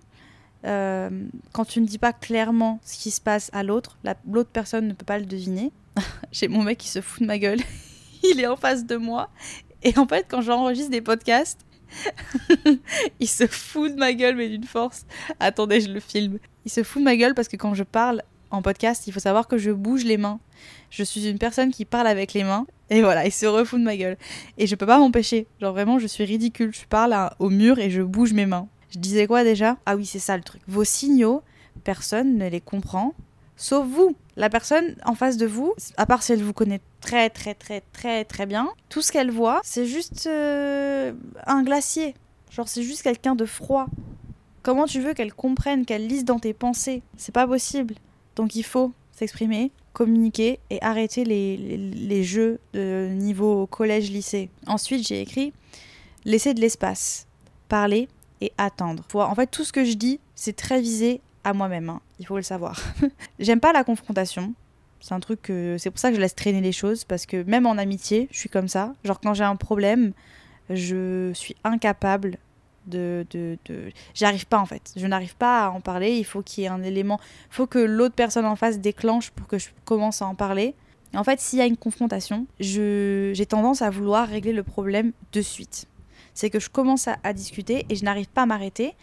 Euh, 0.65 1.11
quand 1.53 1.65
tu 1.65 1.81
ne 1.81 1.87
dis 1.87 1.99
pas 1.99 2.13
clairement 2.13 2.81
ce 2.85 2.99
qui 2.99 3.11
se 3.11 3.21
passe 3.21 3.51
à 3.53 3.63
l'autre, 3.63 3.99
l'autre 4.29 4.51
personne 4.53 4.89
ne 4.89 4.93
peut 4.93 5.05
pas 5.05 5.19
le 5.19 5.27
deviner. 5.27 5.73
J'ai 6.33 6.49
mon 6.49 6.63
mec 6.63 6.79
qui 6.79 6.89
se 6.89 7.01
fout 7.01 7.23
de 7.23 7.27
ma 7.27 7.39
gueule. 7.39 7.61
il 8.23 8.41
est 8.41 8.47
en 8.47 8.57
face 8.57 8.85
de 8.87 8.97
moi. 8.97 9.31
Et 9.83 9.97
en 9.99 10.07
fait, 10.07 10.27
quand 10.29 10.41
j'enregistre 10.41 10.91
des 10.91 11.01
podcasts, 11.01 11.61
il 13.21 13.29
se 13.29 13.47
fout 13.47 13.93
de 13.93 13.99
ma 13.99 14.13
gueule, 14.13 14.37
mais 14.37 14.49
d'une 14.49 14.65
force. 14.65 15.07
Attendez, 15.39 15.81
je 15.81 15.91
le 15.91 16.01
filme. 16.01 16.39
Il 16.65 16.71
se 16.71 16.83
fout 16.83 17.01
de 17.01 17.05
ma 17.05 17.17
gueule 17.17 17.35
parce 17.35 17.49
que 17.49 17.57
quand 17.57 17.75
je 17.75 17.85
parle 17.85 18.23
en 18.51 18.63
podcast, 18.63 19.07
il 19.07 19.13
faut 19.13 19.21
savoir 19.21 19.49
que 19.49 19.59
je 19.59 19.71
bouge 19.71 20.05
les 20.05 20.17
mains. 20.17 20.41
Je 20.91 21.03
suis 21.03 21.29
une 21.29 21.39
personne 21.39 21.71
qui 21.71 21.85
parle 21.85 22.07
avec 22.07 22.33
les 22.33 22.45
mains. 22.45 22.67
Et 22.91 23.03
voilà, 23.03 23.27
il 23.27 23.33
se 23.33 23.47
refout 23.47 23.79
de 23.79 23.85
ma 23.85 23.97
gueule. 23.97 24.17
Et 24.59 24.67
je 24.67 24.75
peux 24.75 24.87
pas 24.87 24.99
m'empêcher. 24.99 25.47
Genre 25.61 25.73
vraiment, 25.73 25.99
je 25.99 26.07
suis 26.07 26.25
ridicule. 26.25 26.73
Je 26.75 26.87
parle 26.87 27.15
au 27.39 27.51
mur 27.51 27.79
et 27.79 27.91
je 27.91 28.03
bouge 28.03 28.33
mes 28.33 28.47
mains. 28.47 28.69
Je 28.97 29.01
disais 29.03 29.27
quoi 29.27 29.45
déjà? 29.45 29.77
Ah 29.85 29.95
oui, 29.95 30.07
c'est 30.07 30.19
ça 30.19 30.39
le 30.39 30.43
truc. 30.43 30.63
Vos 30.67 30.83
signaux, 30.83 31.43
personne 31.85 32.39
ne 32.39 32.49
les 32.49 32.63
comprend, 32.63 33.13
sauf 33.55 33.87
vous. 33.87 34.17
La 34.37 34.49
personne 34.49 34.97
en 35.05 35.15
face 35.15 35.37
de 35.37 35.45
vous, 35.45 35.75
à 35.99 36.07
part 36.07 36.23
si 36.23 36.33
elle 36.33 36.43
vous 36.43 36.55
connaît 36.55 36.81
très 37.03 37.29
très 37.29 37.53
très 37.53 37.83
très 37.93 38.25
très 38.25 38.47
bien, 38.47 38.71
tout 38.89 39.03
ce 39.03 39.13
qu'elle 39.13 39.31
voit, 39.31 39.61
c'est 39.63 39.85
juste 39.85 40.27
euh, 40.27 41.13
un 41.47 41.63
glacier. 41.63 42.15
Genre 42.51 42.67
c'est 42.69 42.83
juste 42.83 43.03
quelqu'un 43.03 43.35
de 43.35 43.45
froid. 43.45 43.87
Comment 44.63 44.87
tu 44.87 45.03
veux 45.03 45.13
qu'elle 45.13 45.35
comprenne, 45.35 45.85
qu'elle 45.85 46.07
lise 46.07 46.25
dans 46.25 46.39
tes 46.39 46.55
pensées? 46.55 47.03
C'est 47.19 47.35
pas 47.35 47.47
possible. 47.47 47.97
Donc 48.35 48.57
il 48.57 48.65
faut 48.65 48.93
s'exprimer, 49.13 49.73
communiquer 49.93 50.59
et 50.71 50.81
arrêter 50.81 51.25
les, 51.25 51.59
les 51.59 52.25
jeux 52.25 52.61
de 52.73 53.11
niveau 53.13 53.67
collège-lycée. 53.67 54.49
Ensuite 54.67 55.07
j'ai 55.07 55.21
écrit 55.21 55.53
laisser 56.25 56.55
de 56.55 56.63
l'espace, 56.63 57.27
parler 57.69 58.09
et 58.41 58.53
attendre. 58.59 59.05
En 59.15 59.35
fait, 59.35 59.47
tout 59.47 59.65
ce 59.65 59.73
que 59.73 59.85
je 59.85 59.95
dis, 59.95 60.21
c'est 60.35 60.57
très 60.57 60.81
visé 60.81 61.21
à 61.45 61.53
moi-même. 61.53 61.91
Hein. 61.91 62.01
Il 62.19 62.27
faut 62.27 62.37
le 62.37 62.43
savoir. 62.43 62.81
J'aime 63.39 63.61
pas 63.61 63.73
la 63.73 63.85
confrontation. 63.85 64.55
C'est 65.01 65.15
un 65.15 65.21
truc 65.21 65.43
que. 65.43 65.77
C'est 65.79 65.91
pour 65.91 65.99
ça 65.99 66.11
que 66.11 66.17
je 66.17 66.21
laisse 66.21 66.35
traîner 66.35 66.61
les 66.61 66.73
choses. 66.73 67.05
Parce 67.05 67.27
que 67.27 67.43
même 67.45 67.67
en 67.67 67.79
amitié, 67.79 68.29
je 68.31 68.39
suis 68.39 68.49
comme 68.49 68.69
ça. 68.69 68.95
Genre, 69.05 69.21
quand 69.21 69.35
j'ai 69.35 69.45
un 69.45 69.57
problème, 69.57 70.13
je 70.71 71.31
suis 71.35 71.57
incapable 71.65 72.39
de. 72.87 73.27
de, 73.31 73.59
de... 73.67 73.93
J'arrive 74.15 74.47
pas 74.47 74.59
en 74.59 74.67
fait. 74.67 74.93
Je 74.97 75.07
n'arrive 75.07 75.37
pas 75.37 75.67
à 75.67 75.71
en 75.71 75.81
parler. 75.81 76.17
Il 76.17 76.25
faut 76.25 76.43
qu'il 76.43 76.65
y 76.65 76.67
ait 76.67 76.71
un 76.71 76.83
élément. 76.83 77.21
Il 77.51 77.55
faut 77.55 77.67
que 77.67 77.79
l'autre 77.79 78.15
personne 78.15 78.47
en 78.47 78.57
face 78.57 78.81
déclenche 78.81 79.31
pour 79.31 79.47
que 79.47 79.59
je 79.59 79.69
commence 79.85 80.23
à 80.23 80.27
en 80.27 80.35
parler. 80.35 80.75
En 81.15 81.25
fait, 81.25 81.41
s'il 81.41 81.59
y 81.59 81.63
a 81.63 81.67
une 81.67 81.77
confrontation, 81.77 82.47
j'ai 82.59 83.47
tendance 83.49 83.81
à 83.81 83.91
vouloir 83.91 84.29
régler 84.29 84.53
le 84.53 84.63
problème 84.63 85.13
de 85.33 85.41
suite 85.41 85.87
c'est 86.37 86.51
que 86.51 86.61
je 86.61 86.69
commence 86.69 87.09
à, 87.09 87.33
discuter 87.33 87.87
et 87.89 87.97
je 87.97 88.05
n'arrive 88.05 88.29
pas 88.29 88.43
à 88.43 88.47
m'arrêter 88.47 88.95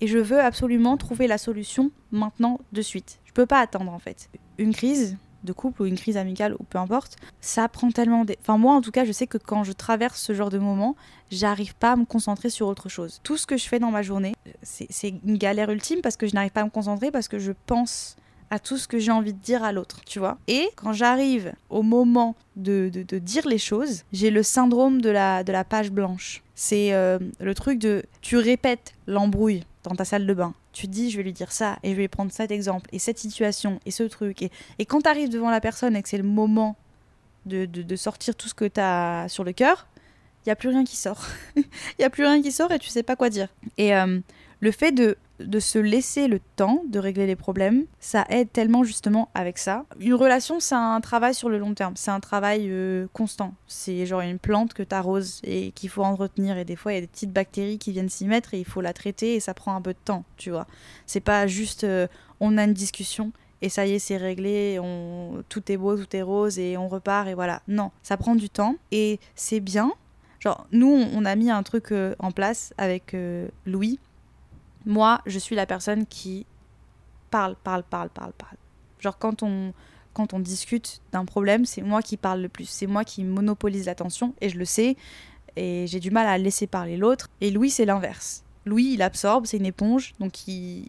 et 0.00 0.06
je 0.08 0.18
veux 0.18 0.40
absolument 0.40 0.96
trouver 0.96 1.26
la 1.26 1.38
solution 1.38 1.92
maintenant 2.10 2.60
de 2.72 2.82
suite. 2.82 3.20
Je 3.24 3.32
peux 3.32 3.46
pas 3.46 3.60
attendre 3.60 3.92
en 3.92 3.98
fait. 3.98 4.30
Une 4.56 4.74
crise 4.74 5.16
de 5.44 5.52
couple 5.52 5.82
ou 5.82 5.86
une 5.86 5.96
crise 5.96 6.16
amicale 6.16 6.56
ou 6.58 6.64
peu 6.64 6.78
importe, 6.78 7.16
ça 7.40 7.68
prend 7.68 7.90
tellement 7.90 8.24
des... 8.24 8.38
Enfin 8.40 8.56
moi 8.56 8.74
en 8.74 8.80
tout 8.80 8.90
cas 8.90 9.04
je 9.04 9.12
sais 9.12 9.26
que 9.26 9.38
quand 9.38 9.64
je 9.64 9.72
traverse 9.72 10.20
ce 10.20 10.32
genre 10.32 10.50
de 10.50 10.58
moment, 10.58 10.96
j'arrive 11.30 11.76
pas 11.76 11.92
à 11.92 11.96
me 11.96 12.06
concentrer 12.06 12.48
sur 12.48 12.66
autre 12.66 12.88
chose. 12.88 13.20
Tout 13.22 13.36
ce 13.36 13.46
que 13.46 13.58
je 13.58 13.68
fais 13.68 13.78
dans 13.78 13.90
ma 13.90 14.02
journée, 14.02 14.34
c'est 14.62 15.14
une 15.24 15.36
galère 15.36 15.70
ultime 15.70 16.00
parce 16.00 16.16
que 16.16 16.26
je 16.26 16.34
n'arrive 16.34 16.52
pas 16.52 16.62
à 16.62 16.64
me 16.64 16.70
concentrer 16.70 17.10
parce 17.10 17.28
que 17.28 17.38
je 17.38 17.52
pense 17.66 18.16
à 18.50 18.58
tout 18.58 18.78
ce 18.78 18.88
que 18.88 18.98
j'ai 18.98 19.12
envie 19.12 19.32
de 19.32 19.38
dire 19.38 19.62
à 19.62 19.72
l'autre, 19.72 20.00
tu 20.06 20.18
vois. 20.18 20.38
Et 20.46 20.68
quand 20.76 20.92
j'arrive 20.92 21.52
au 21.70 21.82
moment 21.82 22.34
de, 22.56 22.90
de, 22.92 23.18
dire 23.18 23.46
les 23.46 23.58
choses, 23.58 24.04
j'ai 24.12 24.30
le 24.30 24.42
syndrome 24.42 25.00
de 25.00 25.10
la, 25.10 25.44
de 25.44 25.52
la 25.52 25.64
page 25.64 25.90
blanche. 25.90 26.42
C'est 26.54 26.92
euh, 26.92 27.18
le 27.40 27.54
truc 27.54 27.78
de 27.78 28.04
tu 28.20 28.36
répètes 28.36 28.94
l'embrouille 29.06 29.64
dans 29.84 29.94
ta 29.94 30.04
salle 30.04 30.26
de 30.26 30.34
bain. 30.34 30.54
Tu 30.72 30.86
dis, 30.86 31.10
je 31.10 31.16
vais 31.16 31.22
lui 31.22 31.32
dire 31.32 31.52
ça, 31.52 31.78
et 31.82 31.90
je 31.90 31.96
vais 31.96 32.08
prendre 32.08 32.32
cet 32.32 32.50
exemple, 32.50 32.88
et 32.92 32.98
cette 32.98 33.18
situation, 33.18 33.80
et 33.86 33.90
ce 33.90 34.04
truc. 34.04 34.42
Et, 34.42 34.50
et 34.78 34.86
quand 34.86 35.02
tu 35.02 35.08
arrives 35.08 35.28
devant 35.28 35.50
la 35.50 35.60
personne 35.60 35.96
et 35.96 36.02
que 36.02 36.08
c'est 36.08 36.18
le 36.18 36.24
moment 36.24 36.76
de, 37.46 37.66
de, 37.66 37.82
de, 37.82 37.96
sortir 37.96 38.34
tout 38.34 38.48
ce 38.48 38.54
que 38.54 38.66
tu 38.66 38.80
as 38.80 39.26
sur 39.28 39.44
le 39.44 39.52
cœur, 39.52 39.86
il 40.44 40.48
n'y 40.48 40.52
a 40.52 40.56
plus 40.56 40.68
rien 40.68 40.84
qui 40.84 40.96
sort. 40.96 41.26
Il 41.56 41.64
n'y 41.98 42.04
a 42.04 42.10
plus 42.10 42.24
rien 42.24 42.40
qui 42.40 42.52
sort 42.52 42.72
et 42.72 42.78
tu 42.78 42.88
sais 42.88 43.02
pas 43.02 43.16
quoi 43.16 43.28
dire. 43.28 43.48
Et 43.76 43.94
euh, 43.94 44.20
le 44.60 44.70
fait 44.70 44.92
de 44.92 45.16
de 45.40 45.60
se 45.60 45.78
laisser 45.78 46.28
le 46.28 46.40
temps 46.56 46.82
de 46.88 46.98
régler 46.98 47.26
les 47.26 47.36
problèmes, 47.36 47.84
ça 48.00 48.24
aide 48.28 48.50
tellement 48.52 48.84
justement 48.84 49.30
avec 49.34 49.58
ça. 49.58 49.84
Une 50.00 50.14
relation, 50.14 50.60
c'est 50.60 50.74
un 50.74 51.00
travail 51.00 51.34
sur 51.34 51.48
le 51.48 51.58
long 51.58 51.74
terme, 51.74 51.94
c'est 51.96 52.10
un 52.10 52.20
travail 52.20 52.66
euh, 52.68 53.06
constant. 53.12 53.54
C'est 53.66 54.06
genre 54.06 54.20
une 54.20 54.38
plante 54.38 54.74
que 54.74 54.82
tu 54.82 54.94
arroses 54.94 55.40
et 55.44 55.72
qu'il 55.72 55.90
faut 55.90 56.02
entretenir 56.02 56.58
et 56.58 56.64
des 56.64 56.76
fois 56.76 56.92
il 56.92 56.96
y 56.96 56.98
a 56.98 57.02
des 57.02 57.06
petites 57.06 57.32
bactéries 57.32 57.78
qui 57.78 57.92
viennent 57.92 58.08
s'y 58.08 58.26
mettre 58.26 58.54
et 58.54 58.58
il 58.58 58.64
faut 58.64 58.80
la 58.80 58.92
traiter 58.92 59.34
et 59.34 59.40
ça 59.40 59.54
prend 59.54 59.74
un 59.74 59.80
peu 59.80 59.92
de 59.92 59.98
temps, 60.04 60.24
tu 60.36 60.50
vois. 60.50 60.66
C'est 61.06 61.20
pas 61.20 61.46
juste 61.46 61.84
euh, 61.84 62.06
on 62.40 62.58
a 62.58 62.64
une 62.64 62.74
discussion 62.74 63.32
et 63.62 63.68
ça 63.68 63.86
y 63.86 63.92
est, 63.92 63.98
c'est 63.98 64.16
réglé, 64.16 64.78
on... 64.80 65.42
tout 65.48 65.70
est 65.70 65.76
beau, 65.76 65.96
tout 65.96 66.16
est 66.16 66.22
rose 66.22 66.58
et 66.58 66.76
on 66.76 66.88
repart 66.88 67.28
et 67.28 67.34
voilà. 67.34 67.62
Non, 67.68 67.90
ça 68.02 68.16
prend 68.16 68.34
du 68.34 68.50
temps 68.50 68.76
et 68.90 69.20
c'est 69.34 69.60
bien. 69.60 69.92
Genre, 70.40 70.68
nous, 70.70 70.86
on 71.12 71.24
a 71.24 71.34
mis 71.34 71.50
un 71.50 71.64
truc 71.64 71.90
euh, 71.90 72.14
en 72.20 72.30
place 72.30 72.72
avec 72.78 73.16
Louis 73.66 73.98
moi, 74.88 75.20
je 75.26 75.38
suis 75.38 75.54
la 75.54 75.66
personne 75.66 76.06
qui 76.06 76.46
parle, 77.30 77.54
parle, 77.62 77.84
parle, 77.84 78.08
parle, 78.08 78.32
parle. 78.32 78.56
Genre 78.98 79.18
quand 79.18 79.42
on, 79.42 79.72
quand 80.14 80.32
on 80.32 80.40
discute 80.40 81.00
d'un 81.12 81.24
problème, 81.24 81.66
c'est 81.66 81.82
moi 81.82 82.02
qui 82.02 82.16
parle 82.16 82.40
le 82.40 82.48
plus. 82.48 82.68
C'est 82.68 82.86
moi 82.86 83.04
qui 83.04 83.22
monopolise 83.22 83.86
l'attention 83.86 84.34
et 84.40 84.48
je 84.48 84.58
le 84.58 84.64
sais. 84.64 84.96
Et 85.56 85.86
j'ai 85.86 86.00
du 86.00 86.10
mal 86.10 86.26
à 86.26 86.38
laisser 86.38 86.66
parler 86.66 86.96
l'autre. 86.96 87.28
Et 87.40 87.50
Louis, 87.50 87.70
c'est 87.70 87.84
l'inverse. 87.84 88.44
Louis, 88.64 88.92
il 88.94 89.02
absorbe, 89.02 89.46
c'est 89.46 89.58
une 89.58 89.66
éponge, 89.66 90.14
donc 90.20 90.48
il, 90.48 90.88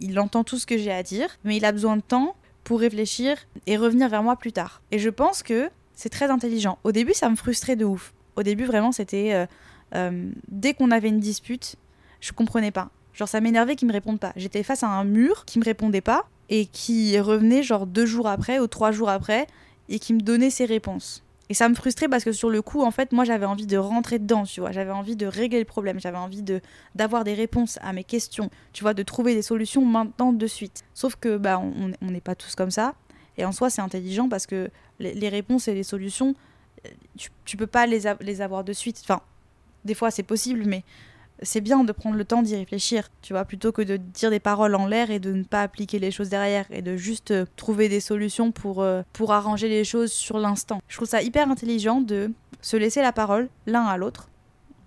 il 0.00 0.18
entend 0.18 0.44
tout 0.44 0.58
ce 0.58 0.66
que 0.66 0.76
j'ai 0.76 0.92
à 0.92 1.02
dire, 1.02 1.28
mais 1.44 1.56
il 1.56 1.64
a 1.64 1.72
besoin 1.72 1.96
de 1.96 2.02
temps 2.02 2.36
pour 2.64 2.80
réfléchir 2.80 3.36
et 3.66 3.76
revenir 3.76 4.08
vers 4.08 4.22
moi 4.22 4.36
plus 4.36 4.52
tard. 4.52 4.82
Et 4.90 4.98
je 4.98 5.10
pense 5.10 5.42
que 5.42 5.70
c'est 5.94 6.08
très 6.08 6.30
intelligent. 6.30 6.78
Au 6.84 6.92
début, 6.92 7.14
ça 7.14 7.28
me 7.28 7.36
frustrait 7.36 7.76
de 7.76 7.84
ouf. 7.84 8.14
Au 8.36 8.42
début, 8.42 8.64
vraiment, 8.64 8.92
c'était 8.92 9.32
euh, 9.32 9.46
euh, 9.94 10.30
dès 10.48 10.74
qu'on 10.74 10.90
avait 10.90 11.08
une 11.08 11.20
dispute, 11.20 11.76
je 12.20 12.32
comprenais 12.32 12.70
pas. 12.70 12.90
Genre 13.14 13.28
ça 13.28 13.40
m'énervait 13.40 13.76
qu'ils 13.76 13.88
me 13.88 13.92
répondent 13.92 14.20
pas. 14.20 14.32
J'étais 14.36 14.62
face 14.62 14.82
à 14.82 14.88
un 14.88 15.04
mur 15.04 15.44
qui 15.44 15.58
me 15.58 15.64
répondait 15.64 16.00
pas 16.00 16.24
et 16.48 16.66
qui 16.66 17.18
revenait 17.18 17.62
genre 17.62 17.86
deux 17.86 18.06
jours 18.06 18.28
après 18.28 18.58
ou 18.58 18.66
trois 18.66 18.92
jours 18.92 19.08
après 19.08 19.46
et 19.88 19.98
qui 19.98 20.14
me 20.14 20.20
donnait 20.20 20.50
ses 20.50 20.64
réponses. 20.64 21.22
Et 21.48 21.54
ça 21.54 21.68
me 21.68 21.74
frustrait 21.74 22.08
parce 22.08 22.24
que 22.24 22.32
sur 22.32 22.48
le 22.48 22.62
coup, 22.62 22.82
en 22.82 22.90
fait, 22.90 23.12
moi 23.12 23.24
j'avais 23.24 23.44
envie 23.44 23.66
de 23.66 23.76
rentrer 23.76 24.18
dedans, 24.18 24.44
tu 24.44 24.60
vois. 24.60 24.72
J'avais 24.72 24.90
envie 24.90 25.16
de 25.16 25.26
régler 25.26 25.58
le 25.58 25.66
problème, 25.66 26.00
j'avais 26.00 26.16
envie 26.16 26.42
de 26.42 26.60
d'avoir 26.94 27.24
des 27.24 27.34
réponses 27.34 27.78
à 27.82 27.92
mes 27.92 28.04
questions, 28.04 28.48
tu 28.72 28.82
vois, 28.82 28.94
de 28.94 29.02
trouver 29.02 29.34
des 29.34 29.42
solutions 29.42 29.84
maintenant 29.84 30.32
de 30.32 30.46
suite. 30.46 30.82
Sauf 30.94 31.16
que 31.16 31.36
bah 31.36 31.60
on 31.60 32.10
n'est 32.10 32.20
pas 32.22 32.34
tous 32.34 32.54
comme 32.54 32.70
ça. 32.70 32.94
Et 33.36 33.44
en 33.44 33.52
soi, 33.52 33.70
c'est 33.70 33.82
intelligent 33.82 34.28
parce 34.28 34.46
que 34.46 34.70
les, 34.98 35.28
réponses 35.28 35.68
et 35.68 35.74
les 35.74 35.82
solutions, 35.82 36.34
tu, 37.16 37.30
tu 37.44 37.56
peux 37.56 37.66
pas 37.66 37.86
les, 37.86 38.02
les 38.20 38.40
avoir 38.40 38.62
de 38.62 38.72
suite. 38.72 39.00
Enfin, 39.02 39.20
des 39.84 39.94
fois 39.94 40.10
c'est 40.10 40.22
possible, 40.22 40.64
mais 40.66 40.84
c'est 41.42 41.60
bien 41.60 41.84
de 41.84 41.92
prendre 41.92 42.16
le 42.16 42.24
temps 42.24 42.42
d'y 42.42 42.56
réfléchir, 42.56 43.08
tu 43.20 43.32
vois, 43.32 43.44
plutôt 43.44 43.72
que 43.72 43.82
de 43.82 43.96
dire 43.96 44.30
des 44.30 44.40
paroles 44.40 44.74
en 44.74 44.86
l'air 44.86 45.10
et 45.10 45.18
de 45.18 45.32
ne 45.32 45.44
pas 45.44 45.62
appliquer 45.62 45.98
les 45.98 46.10
choses 46.10 46.28
derrière 46.28 46.66
et 46.70 46.82
de 46.82 46.96
juste 46.96 47.30
euh, 47.30 47.46
trouver 47.56 47.88
des 47.88 48.00
solutions 48.00 48.52
pour, 48.52 48.82
euh, 48.82 49.02
pour 49.12 49.32
arranger 49.32 49.68
les 49.68 49.84
choses 49.84 50.12
sur 50.12 50.38
l'instant. 50.38 50.80
Je 50.88 50.96
trouve 50.96 51.08
ça 51.08 51.22
hyper 51.22 51.50
intelligent 51.50 52.00
de 52.00 52.32
se 52.60 52.76
laisser 52.76 53.02
la 53.02 53.12
parole 53.12 53.48
l'un 53.66 53.84
à 53.84 53.96
l'autre. 53.96 54.28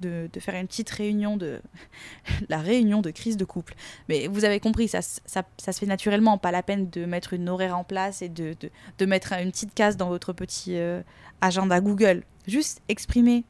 De, 0.01 0.29
de 0.33 0.39
faire 0.41 0.55
une 0.55 0.67
petite 0.67 0.89
réunion 0.89 1.37
de 1.37 1.61
la 2.49 2.57
réunion 2.57 2.99
de 2.99 3.11
crise 3.11 3.37
de 3.37 3.45
couple 3.45 3.75
mais 4.09 4.27
vous 4.27 4.43
avez 4.43 4.59
compris 4.59 4.89
ça, 4.89 5.01
ça, 5.01 5.43
ça 5.57 5.71
se 5.71 5.79
fait 5.79 5.85
naturellement 5.85 6.37
pas 6.37 6.51
la 6.51 6.63
peine 6.63 6.89
de 6.89 7.05
mettre 7.05 7.31
une 7.31 7.47
horaire 7.47 7.77
en 7.77 7.85
place 7.85 8.21
et 8.21 8.27
de, 8.27 8.57
de, 8.59 8.69
de 8.97 9.05
mettre 9.05 9.31
une 9.31 9.51
petite 9.51 9.73
case 9.73 9.95
dans 9.95 10.09
votre 10.09 10.33
petit 10.33 10.77
euh, 10.77 11.01
agenda 11.39 11.79
Google 11.79 12.23
juste 12.45 12.81
exprimer 12.89 13.45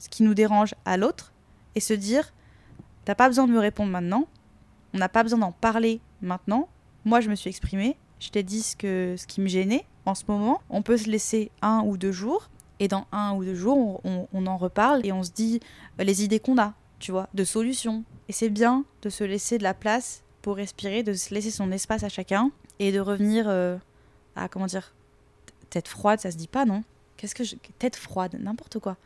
ce 0.00 0.08
qui 0.08 0.24
nous 0.24 0.34
dérange 0.34 0.74
à 0.84 0.96
l'autre 0.96 1.32
et 1.76 1.80
se 1.80 1.94
dire 1.94 2.32
T'as 3.06 3.14
pas 3.14 3.28
besoin 3.28 3.46
de 3.46 3.52
me 3.52 3.58
répondre 3.58 3.90
maintenant. 3.90 4.26
On 4.92 4.98
n'a 4.98 5.08
pas 5.08 5.22
besoin 5.22 5.38
d'en 5.38 5.52
parler 5.52 6.00
maintenant. 6.20 6.68
Moi, 7.06 7.20
je 7.22 7.30
me 7.30 7.34
suis 7.34 7.48
exprimée. 7.48 7.96
Je 8.20 8.28
t'ai 8.28 8.42
dit 8.42 8.60
ce, 8.62 8.76
que, 8.76 9.14
ce 9.16 9.26
qui 9.26 9.40
me 9.40 9.46
gênait 9.48 9.86
en 10.04 10.14
ce 10.14 10.24
moment. 10.28 10.60
On 10.68 10.82
peut 10.82 10.96
se 10.98 11.08
laisser 11.08 11.50
un 11.62 11.80
ou 11.86 11.96
deux 11.96 12.12
jours. 12.12 12.50
Et 12.80 12.88
dans 12.88 13.06
un 13.12 13.32
ou 13.34 13.42
deux 13.44 13.54
jours, 13.54 13.78
on, 14.04 14.10
on- 14.10 14.28
on 14.34 14.46
en 14.46 14.58
reparle 14.58 15.00
et 15.06 15.12
on 15.12 15.22
se 15.22 15.30
dit 15.30 15.60
euh, 15.98 16.04
les 16.04 16.22
idées 16.24 16.40
qu'on 16.40 16.58
a, 16.58 16.74
tu 16.98 17.10
vois, 17.10 17.28
de 17.32 17.42
solutions. 17.44 18.04
Et 18.28 18.32
c'est 18.32 18.50
bien 18.50 18.84
de 19.02 19.08
se 19.08 19.24
laisser 19.24 19.56
de 19.56 19.62
la 19.62 19.72
place 19.72 20.22
pour 20.42 20.56
respirer, 20.56 21.02
de 21.02 21.14
se 21.14 21.32
laisser 21.32 21.50
son 21.50 21.72
espace 21.72 22.02
à 22.02 22.08
chacun 22.10 22.50
et 22.78 22.92
de 22.92 23.00
revenir 23.00 23.46
euh, 23.48 23.78
à, 24.34 24.48
comment 24.48 24.66
dire, 24.66 24.94
tête 25.70 25.88
froide, 25.88 26.20
ça 26.20 26.30
se 26.30 26.36
dit 26.36 26.48
pas, 26.48 26.64
non? 26.66 26.82
Qu'est-ce 27.16 27.34
que 27.34 27.44
je... 27.44 27.56
Tête 27.78 27.96
froide, 27.96 28.36
n'importe 28.38 28.78
quoi. 28.78 28.96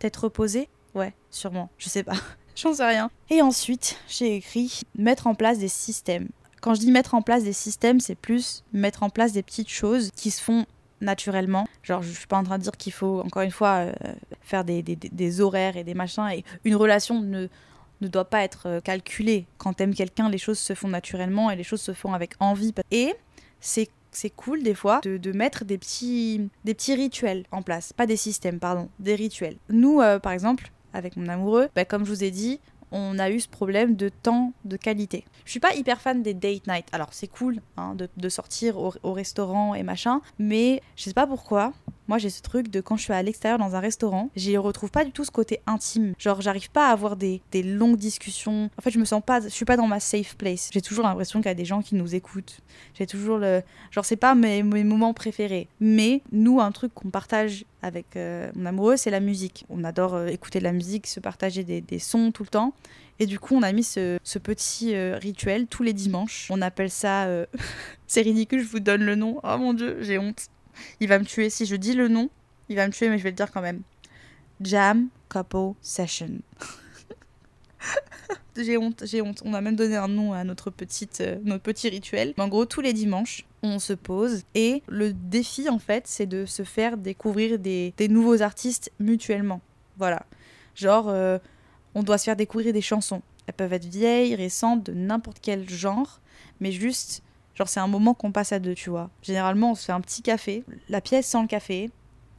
Tête 0.00 0.16
reposée? 0.16 0.68
Ouais, 0.94 1.14
sûrement, 1.30 1.70
je 1.78 1.88
sais 1.88 2.02
pas. 2.02 2.16
J'en 2.56 2.74
sais 2.74 2.86
rien. 2.86 3.10
Et 3.30 3.42
ensuite, 3.42 3.98
j'ai 4.08 4.36
écrit 4.36 4.82
mettre 4.96 5.26
en 5.26 5.34
place 5.34 5.58
des 5.58 5.68
systèmes. 5.68 6.28
Quand 6.60 6.74
je 6.74 6.80
dis 6.80 6.90
mettre 6.92 7.14
en 7.14 7.22
place 7.22 7.44
des 7.44 7.52
systèmes, 7.54 8.00
c'est 8.00 8.14
plus 8.14 8.64
mettre 8.72 9.02
en 9.02 9.08
place 9.10 9.32
des 9.32 9.42
petites 9.42 9.70
choses 9.70 10.10
qui 10.14 10.30
se 10.30 10.42
font 10.42 10.66
naturellement. 11.00 11.66
Genre, 11.82 12.02
je 12.02 12.10
suis 12.12 12.26
pas 12.26 12.36
en 12.36 12.44
train 12.44 12.58
de 12.58 12.62
dire 12.62 12.76
qu'il 12.76 12.92
faut, 12.92 13.20
encore 13.20 13.42
une 13.42 13.50
fois, 13.50 13.86
euh, 13.86 13.92
faire 14.42 14.64
des, 14.64 14.82
des- 14.82 14.96
des- 14.96 15.40
horaires 15.40 15.78
et 15.78 15.84
des 15.84 15.94
machins. 15.94 16.28
Et 16.30 16.44
une 16.64 16.76
relation 16.76 17.22
ne, 17.22 17.48
ne 18.02 18.08
doit 18.08 18.26
pas 18.26 18.42
être 18.42 18.66
euh, 18.66 18.80
calculée. 18.80 19.46
Quand 19.56 19.72
t'aimes 19.72 19.94
quelqu'un, 19.94 20.28
les 20.28 20.36
choses 20.36 20.58
se 20.58 20.74
font 20.74 20.88
naturellement 20.88 21.50
et 21.50 21.56
les 21.56 21.64
choses 21.64 21.80
se 21.80 21.94
font 21.94 22.12
avec 22.12 22.34
envie. 22.40 22.74
Et 22.90 23.14
c'est 23.60 23.88
c'est 24.12 24.30
cool 24.30 24.64
des 24.64 24.74
fois 24.74 25.00
de, 25.04 25.18
de 25.18 25.30
mettre 25.30 25.64
des 25.64 25.78
petits, 25.78 26.50
des 26.64 26.74
petits 26.74 26.96
rituels 26.96 27.44
en 27.52 27.62
place. 27.62 27.92
Pas 27.92 28.06
des 28.06 28.16
systèmes, 28.16 28.58
pardon, 28.58 28.88
des 28.98 29.14
rituels. 29.14 29.56
Nous, 29.68 30.00
euh, 30.00 30.18
par 30.18 30.32
exemple, 30.32 30.72
avec 30.92 31.16
mon 31.16 31.28
amoureux, 31.28 31.68
bah, 31.74 31.84
comme 31.84 32.04
je 32.04 32.10
vous 32.10 32.24
ai 32.24 32.30
dit, 32.30 32.60
on 32.92 33.18
a 33.18 33.30
eu 33.30 33.40
ce 33.40 33.48
problème 33.48 33.94
de 33.94 34.08
temps 34.08 34.52
de 34.64 34.76
qualité. 34.76 35.24
Je 35.44 35.50
suis 35.50 35.60
pas 35.60 35.74
hyper 35.74 36.00
fan 36.00 36.22
des 36.22 36.34
date 36.34 36.66
night. 36.66 36.86
Alors 36.92 37.08
c'est 37.12 37.28
cool 37.28 37.60
hein, 37.76 37.94
de, 37.94 38.28
sortir 38.28 38.78
au, 38.78 38.92
au 39.02 39.12
restaurant 39.12 39.74
et 39.74 39.82
machin, 39.82 40.20
mais 40.38 40.82
je 40.96 41.04
sais 41.04 41.14
pas 41.14 41.26
pourquoi. 41.26 41.72
Moi 42.10 42.18
j'ai 42.18 42.28
ce 42.28 42.42
truc 42.42 42.70
de 42.70 42.80
quand 42.80 42.96
je 42.96 43.04
suis 43.04 43.12
à 43.12 43.22
l'extérieur 43.22 43.60
dans 43.60 43.76
un 43.76 43.78
restaurant, 43.78 44.30
j'y 44.34 44.56
retrouve 44.56 44.90
pas 44.90 45.04
du 45.04 45.12
tout 45.12 45.24
ce 45.24 45.30
côté 45.30 45.60
intime. 45.68 46.14
Genre 46.18 46.40
j'arrive 46.40 46.68
pas 46.68 46.88
à 46.88 46.90
avoir 46.90 47.14
des, 47.14 47.40
des 47.52 47.62
longues 47.62 47.98
discussions. 47.98 48.68
En 48.76 48.82
fait 48.82 48.90
je 48.90 48.98
me 48.98 49.04
sens 49.04 49.22
pas, 49.24 49.40
je 49.40 49.48
suis 49.48 49.64
pas 49.64 49.76
dans 49.76 49.86
ma 49.86 50.00
safe 50.00 50.34
place. 50.34 50.70
J'ai 50.72 50.80
toujours 50.82 51.04
l'impression 51.04 51.38
qu'il 51.38 51.46
y 51.46 51.52
a 51.52 51.54
des 51.54 51.64
gens 51.64 51.82
qui 51.82 51.94
nous 51.94 52.16
écoutent. 52.16 52.62
J'ai 52.94 53.06
toujours 53.06 53.38
le, 53.38 53.62
genre 53.92 54.04
c'est 54.04 54.16
pas 54.16 54.34
mes, 54.34 54.64
mes 54.64 54.82
moments 54.82 55.14
préférés. 55.14 55.68
Mais 55.78 56.22
nous 56.32 56.60
un 56.60 56.72
truc 56.72 56.92
qu'on 56.94 57.10
partage 57.10 57.64
avec 57.80 58.16
euh, 58.16 58.50
mon 58.56 58.66
amoureux 58.66 58.96
c'est 58.96 59.12
la 59.12 59.20
musique. 59.20 59.64
On 59.70 59.84
adore 59.84 60.14
euh, 60.14 60.26
écouter 60.26 60.58
de 60.58 60.64
la 60.64 60.72
musique, 60.72 61.06
se 61.06 61.20
partager 61.20 61.62
des, 61.62 61.80
des 61.80 62.00
sons 62.00 62.32
tout 62.32 62.42
le 62.42 62.48
temps. 62.48 62.74
Et 63.20 63.26
du 63.26 63.38
coup, 63.38 63.54
on 63.54 63.62
a 63.62 63.70
mis 63.70 63.84
ce, 63.84 64.18
ce 64.24 64.38
petit 64.40 64.96
euh, 64.96 65.16
rituel 65.16 65.66
tous 65.66 65.82
les 65.82 65.92
dimanches. 65.92 66.48
On 66.50 66.60
appelle 66.62 66.90
ça. 66.90 67.28
c'est 68.08 68.22
ridicule, 68.22 68.62
je 68.62 68.68
vous 68.68 68.80
donne 68.80 69.02
le 69.02 69.14
nom. 69.14 69.38
Oh 69.44 69.58
mon 69.58 69.74
dieu, 69.74 69.98
j'ai 70.00 70.18
honte. 70.18 70.48
Il 71.00 71.08
va 71.08 71.18
me 71.18 71.24
tuer. 71.24 71.50
Si 71.50 71.66
je 71.66 71.76
dis 71.76 71.94
le 71.94 72.08
nom, 72.08 72.30
il 72.68 72.76
va 72.76 72.86
me 72.86 72.92
tuer, 72.92 73.08
mais 73.08 73.18
je 73.18 73.22
vais 73.22 73.30
le 73.30 73.36
dire 73.36 73.50
quand 73.50 73.60
même. 73.60 73.82
Jam 74.60 75.08
Couple 75.28 75.74
Session. 75.80 76.40
j'ai 78.56 78.76
honte, 78.76 79.04
j'ai 79.06 79.22
honte. 79.22 79.42
On 79.44 79.54
a 79.54 79.60
même 79.60 79.76
donné 79.76 79.96
un 79.96 80.08
nom 80.08 80.32
à 80.32 80.44
notre, 80.44 80.70
petite, 80.70 81.20
euh, 81.20 81.38
notre 81.44 81.62
petit 81.62 81.88
rituel. 81.88 82.34
En 82.38 82.48
gros, 82.48 82.66
tous 82.66 82.80
les 82.80 82.92
dimanches, 82.92 83.46
on 83.62 83.78
se 83.78 83.92
pose. 83.92 84.42
Et 84.54 84.82
le 84.88 85.12
défi, 85.12 85.68
en 85.68 85.78
fait, 85.78 86.06
c'est 86.06 86.26
de 86.26 86.46
se 86.46 86.62
faire 86.62 86.96
découvrir 86.96 87.58
des, 87.58 87.94
des 87.96 88.08
nouveaux 88.08 88.42
artistes 88.42 88.92
mutuellement. 88.98 89.60
Voilà. 89.96 90.26
Genre, 90.74 91.08
euh, 91.08 91.38
on 91.94 92.02
doit 92.02 92.18
se 92.18 92.24
faire 92.24 92.36
découvrir 92.36 92.72
des 92.72 92.80
chansons. 92.80 93.22
Elles 93.46 93.54
peuvent 93.54 93.72
être 93.72 93.86
vieilles, 93.86 94.34
récentes, 94.34 94.84
de 94.84 94.92
n'importe 94.92 95.38
quel 95.42 95.68
genre, 95.68 96.20
mais 96.60 96.72
juste, 96.72 97.22
genre, 97.60 97.68
c'est 97.68 97.80
un 97.80 97.86
moment 97.86 98.14
qu'on 98.14 98.32
passe 98.32 98.52
à 98.52 98.58
deux, 98.58 98.74
tu 98.74 98.88
vois. 98.88 99.10
Généralement, 99.22 99.72
on 99.72 99.74
se 99.74 99.84
fait 99.84 99.92
un 99.92 100.00
petit 100.00 100.22
café, 100.22 100.64
la 100.88 101.02
pièce 101.02 101.26
sans 101.26 101.42
le 101.42 101.48
café, 101.48 101.90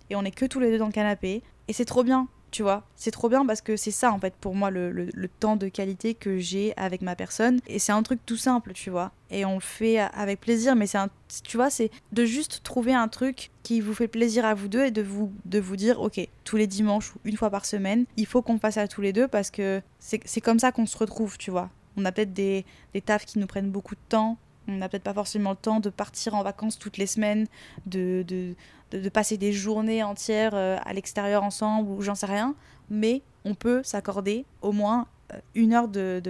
et 0.09 0.15
on 0.15 0.23
est 0.23 0.31
que 0.31 0.45
tous 0.45 0.59
les 0.59 0.71
deux 0.71 0.79
dans 0.79 0.87
le 0.87 0.91
canapé, 0.91 1.43
et 1.67 1.73
c'est 1.73 1.85
trop 1.85 2.03
bien, 2.03 2.27
tu 2.49 2.63
vois. 2.63 2.83
C'est 2.95 3.11
trop 3.11 3.29
bien 3.29 3.45
parce 3.45 3.61
que 3.61 3.77
c'est 3.77 3.91
ça, 3.91 4.11
en 4.11 4.19
fait, 4.19 4.33
pour 4.41 4.55
moi, 4.55 4.71
le, 4.71 5.11
temps 5.39 5.57
de 5.57 5.67
qualité 5.67 6.15
que 6.15 6.39
j'ai 6.39 6.75
avec 6.75 7.03
ma 7.03 7.15
personne, 7.15 7.61
et 7.67 7.77
c'est 7.77 7.91
un 7.91 8.01
truc 8.01 8.19
tout 8.25 8.35
simple, 8.35 8.73
tu 8.73 8.89
vois. 8.89 9.11
Et 9.29 9.45
on 9.45 9.55
le 9.55 9.61
fait 9.61 9.99
avec 9.99 10.41
plaisir, 10.41 10.75
mais 10.75 10.87
c'est 10.87 10.97
un, 10.97 11.09
tu 11.43 11.55
vois, 11.55 11.69
c'est 11.69 11.91
de 12.13 12.25
juste 12.25 12.61
trouver 12.63 12.95
un 12.95 13.07
truc 13.07 13.51
qui 13.61 13.79
vous 13.79 13.93
fait 13.93 14.07
plaisir 14.07 14.43
à 14.43 14.55
vous 14.55 14.69
deux 14.69 14.85
et 14.85 14.91
de 14.91 15.03
vous, 15.03 15.31
de 15.45 15.59
vous 15.59 15.75
dire, 15.75 16.01
ok, 16.01 16.19
tous 16.45 16.57
les 16.57 16.65
dimanches 16.65 17.13
ou 17.13 17.19
une 17.25 17.37
fois 17.37 17.51
par 17.51 17.65
semaine, 17.65 18.05
il 18.17 18.25
faut 18.25 18.41
qu'on 18.41 18.57
fasse 18.57 18.77
à 18.77 18.87
tous 18.87 19.01
les 19.01 19.13
deux 19.13 19.27
parce 19.27 19.51
que 19.51 19.83
c'est 19.99 20.19
c'est 20.25 20.41
comme 20.41 20.57
ça 20.57 20.71
qu'on 20.71 20.87
se 20.87 20.97
retrouve, 20.97 21.37
tu 21.37 21.51
vois. 21.51 21.69
On 21.95 22.05
a 22.05 22.11
peut-être 22.11 22.33
des, 22.33 22.65
des 22.93 23.01
tafs 23.01 23.25
qui 23.25 23.37
nous 23.37 23.47
prennent 23.47 23.69
beaucoup 23.69 23.95
de 23.95 24.01
temps. 24.09 24.37
On 24.71 24.77
n'a 24.77 24.89
peut-être 24.89 25.03
pas 25.03 25.13
forcément 25.13 25.51
le 25.51 25.55
temps 25.57 25.79
de 25.79 25.89
partir 25.89 26.35
en 26.35 26.43
vacances 26.43 26.79
toutes 26.79 26.97
les 26.97 27.07
semaines, 27.07 27.47
de, 27.85 28.23
de, 28.27 28.55
de, 28.91 29.09
passer 29.09 29.37
des 29.37 29.53
journées 29.53 30.03
entières 30.03 30.53
euh, 30.53 30.77
à 30.83 30.93
l'extérieur 30.93 31.43
ensemble 31.43 31.89
ou 31.89 32.01
j'en 32.01 32.15
sais 32.15 32.25
rien. 32.25 32.55
Mais 32.89 33.21
on 33.45 33.55
peut 33.55 33.81
s'accorder 33.83 34.45
au 34.61 34.71
moins 34.71 35.07
euh, 35.33 35.37
une 35.55 35.73
heure 35.73 35.87
de, 35.87 36.21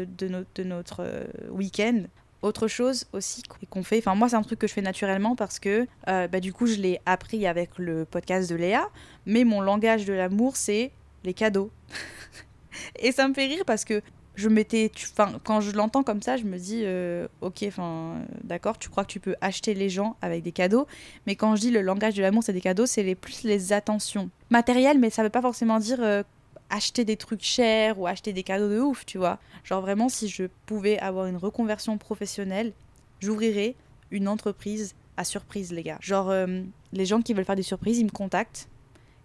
notre, 0.63 1.03
euh, 1.03 1.25
week-end 1.49 2.03
autre 2.41 2.67
chose 2.67 3.05
aussi 3.13 3.43
qu'on 3.69 3.83
fait, 3.83 3.99
enfin 3.99 4.15
moi 4.15 4.27
c'est 4.27 4.35
un 4.35 4.41
truc 4.41 4.57
que 4.57 4.65
je 4.65 4.73
fais 4.73 4.81
naturellement 4.81 5.35
parce 5.35 5.59
que 5.59 5.85
bah, 6.07 6.39
du 6.39 6.51
coup 6.51 6.65
je 6.65 6.77
l'ai 6.77 6.99
appris 7.05 7.45
avec 7.45 7.77
le 7.77 8.03
podcast 8.03 8.49
de 8.49 8.55
Léa, 8.55 8.89
mais 9.27 9.43
mon 9.43 9.61
langage 9.61 10.05
de 10.05 10.13
l'amour 10.13 10.55
c'est 10.55 10.91
les 11.23 11.35
cadeaux. 11.35 11.69
Et 12.99 13.11
ça 13.11 13.27
me 13.27 13.35
fait 13.35 13.45
rire 13.45 13.63
parce 13.67 13.85
que 13.85 14.01
je 14.35 14.49
m'étais, 14.49 14.91
enfin 15.11 15.39
quand 15.43 15.61
je 15.61 15.71
l'entends 15.71 16.03
comme 16.03 16.21
ça, 16.21 16.37
je 16.37 16.43
me 16.43 16.57
dis 16.57 16.81
euh, 16.83 17.27
ok, 17.41 17.63
enfin 17.67 18.21
d'accord, 18.43 18.77
tu 18.77 18.89
crois 18.89 19.03
que 19.03 19.11
tu 19.11 19.19
peux 19.19 19.35
acheter 19.41 19.73
les 19.73 19.89
gens 19.89 20.15
avec 20.21 20.43
des 20.43 20.51
cadeaux, 20.51 20.87
mais 21.27 21.35
quand 21.35 21.55
je 21.55 21.61
dis 21.61 21.71
le 21.71 21.81
langage 21.81 22.15
de 22.15 22.21
l'amour 22.21 22.43
c'est 22.43 22.53
des 22.53 22.61
cadeaux, 22.61 22.85
c'est 22.85 23.03
les 23.03 23.15
plus 23.15 23.43
les 23.43 23.73
attentions 23.73 24.29
matérielles, 24.49 24.99
mais 24.99 25.09
ça 25.09 25.23
veut 25.23 25.29
pas 25.29 25.41
forcément 25.41 25.79
dire 25.79 26.01
euh, 26.01 26.23
acheter 26.69 27.05
des 27.05 27.17
trucs 27.17 27.43
chers 27.43 27.99
ou 27.99 28.07
acheter 28.07 28.33
des 28.33 28.43
cadeaux 28.43 28.69
de 28.69 28.79
ouf, 28.79 29.05
tu 29.05 29.17
vois. 29.17 29.37
Genre 29.63 29.81
vraiment, 29.81 30.09
si 30.09 30.29
je 30.29 30.45
pouvais 30.65 30.97
avoir 30.99 31.27
une 31.27 31.37
reconversion 31.37 31.97
professionnelle, 31.97 32.73
j'ouvrirais 33.19 33.75
une 34.09 34.27
entreprise 34.27 34.95
à 35.17 35.23
surprise, 35.23 35.71
les 35.71 35.83
gars. 35.83 35.97
Genre, 36.01 36.29
euh, 36.29 36.61
les 36.93 37.05
gens 37.05 37.21
qui 37.21 37.33
veulent 37.33 37.45
faire 37.45 37.55
des 37.55 37.61
surprises, 37.61 37.99
ils 37.99 38.05
me 38.05 38.09
contactent 38.09 38.67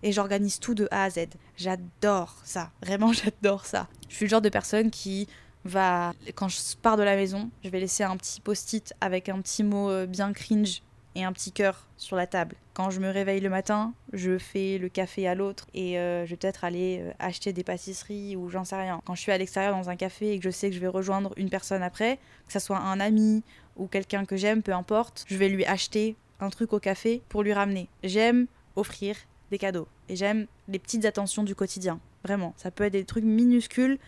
et 0.03 0.13
j'organise 0.13 0.59
tout 0.59 0.75
de 0.75 0.89
A 0.91 1.05
à 1.05 1.11
Z. 1.11 1.27
J'adore 1.57 2.37
ça. 2.45 2.71
Vraiment, 2.83 3.13
j'adore 3.13 3.65
ça. 3.65 3.89
Je 4.09 4.17
suis 4.17 4.25
le 4.27 4.31
genre 4.31 4.41
de 4.41 4.49
personne 4.49 4.91
qui 4.91 5.29
va, 5.65 6.13
quand 6.35 6.49
je 6.49 6.59
pars 6.81 6.97
de 6.97 7.03
la 7.03 7.17
maison, 7.17 7.51
je 7.65 7.71
vais 7.71 7.81
laisser 7.81 8.05
un 8.05 8.17
petit 8.17 8.41
post-it 8.41 8.95
avec 9.01 9.29
un 9.29 9.41
petit 9.41 9.65
mot 9.65 9.91
euh, 9.91 10.07
bien 10.07 10.33
cringe 10.33 10.83
et 11.17 11.25
un 11.25 11.33
petit 11.33 11.51
cœur 11.51 11.87
sur 11.97 12.15
la 12.17 12.27
table. 12.27 12.57
Quand 12.75 12.91
je 12.91 13.01
me 13.01 13.09
réveille 13.09 13.41
le 13.41 13.49
matin, 13.49 13.95
je 14.13 14.37
fais 14.37 14.79
le 14.79 14.89
café 14.91 15.27
à 15.27 15.35
l'autre 15.35 15.67
et 15.73 15.99
euh, 15.99 16.27
je 16.27 16.31
vais 16.31 16.37
peut-être 16.37 16.63
aller 16.63 16.99
euh, 17.01 17.13
acheter 17.19 17.55
des 17.55 17.65
pâtisseries 17.65 18.37
ou 18.37 18.51
j'en 18.51 18.65
sais 18.65 18.77
rien. 18.77 19.01
Quand 19.07 19.15
je 19.15 19.23
suis 19.23 19.33
à 19.33 19.39
l'extérieur 19.39 19.75
dans 19.75 19.89
un 19.89 19.97
café 19.97 20.33
et 20.33 20.39
que 20.39 20.45
je 20.45 20.51
sais 20.51 20.69
que 20.69 20.75
je 20.75 20.81
vais 20.81 20.87
rejoindre 20.87 21.33
une 21.37 21.49
personne 21.49 21.83
après, 21.83 22.19
que 22.47 22.53
ça 22.53 22.61
soit 22.61 22.79
un 22.79 23.01
ami 23.01 23.43
ou 23.77 23.87
quelqu'un 23.87 24.27
que 24.27 24.37
j'aime, 24.37 24.63
peu 24.63 24.73
importe, 24.73 25.25
je 25.27 25.37
vais 25.37 25.49
lui 25.49 25.65
acheter 25.65 26.17
un 26.39 26.51
truc 26.51 26.75
au 26.75 26.79
café 26.79 27.23
pour 27.31 27.43
lui 27.43 27.55
ramener. 27.55 27.89
J'aime 28.05 28.47
offrir 28.77 29.17
des 29.51 29.59
cadeaux 29.59 29.89
et 30.09 30.17
j'aime 30.17 30.47
les 30.69 30.79
petites 30.79 31.05
attentions 31.05 31.43
du 31.43 31.55
quotidien. 31.55 32.01
Vraiment, 32.25 32.55
ça 32.57 32.71
peut 32.71 32.85
être 32.85 32.93
des 32.93 33.05
trucs 33.05 33.25
minuscules 33.25 33.99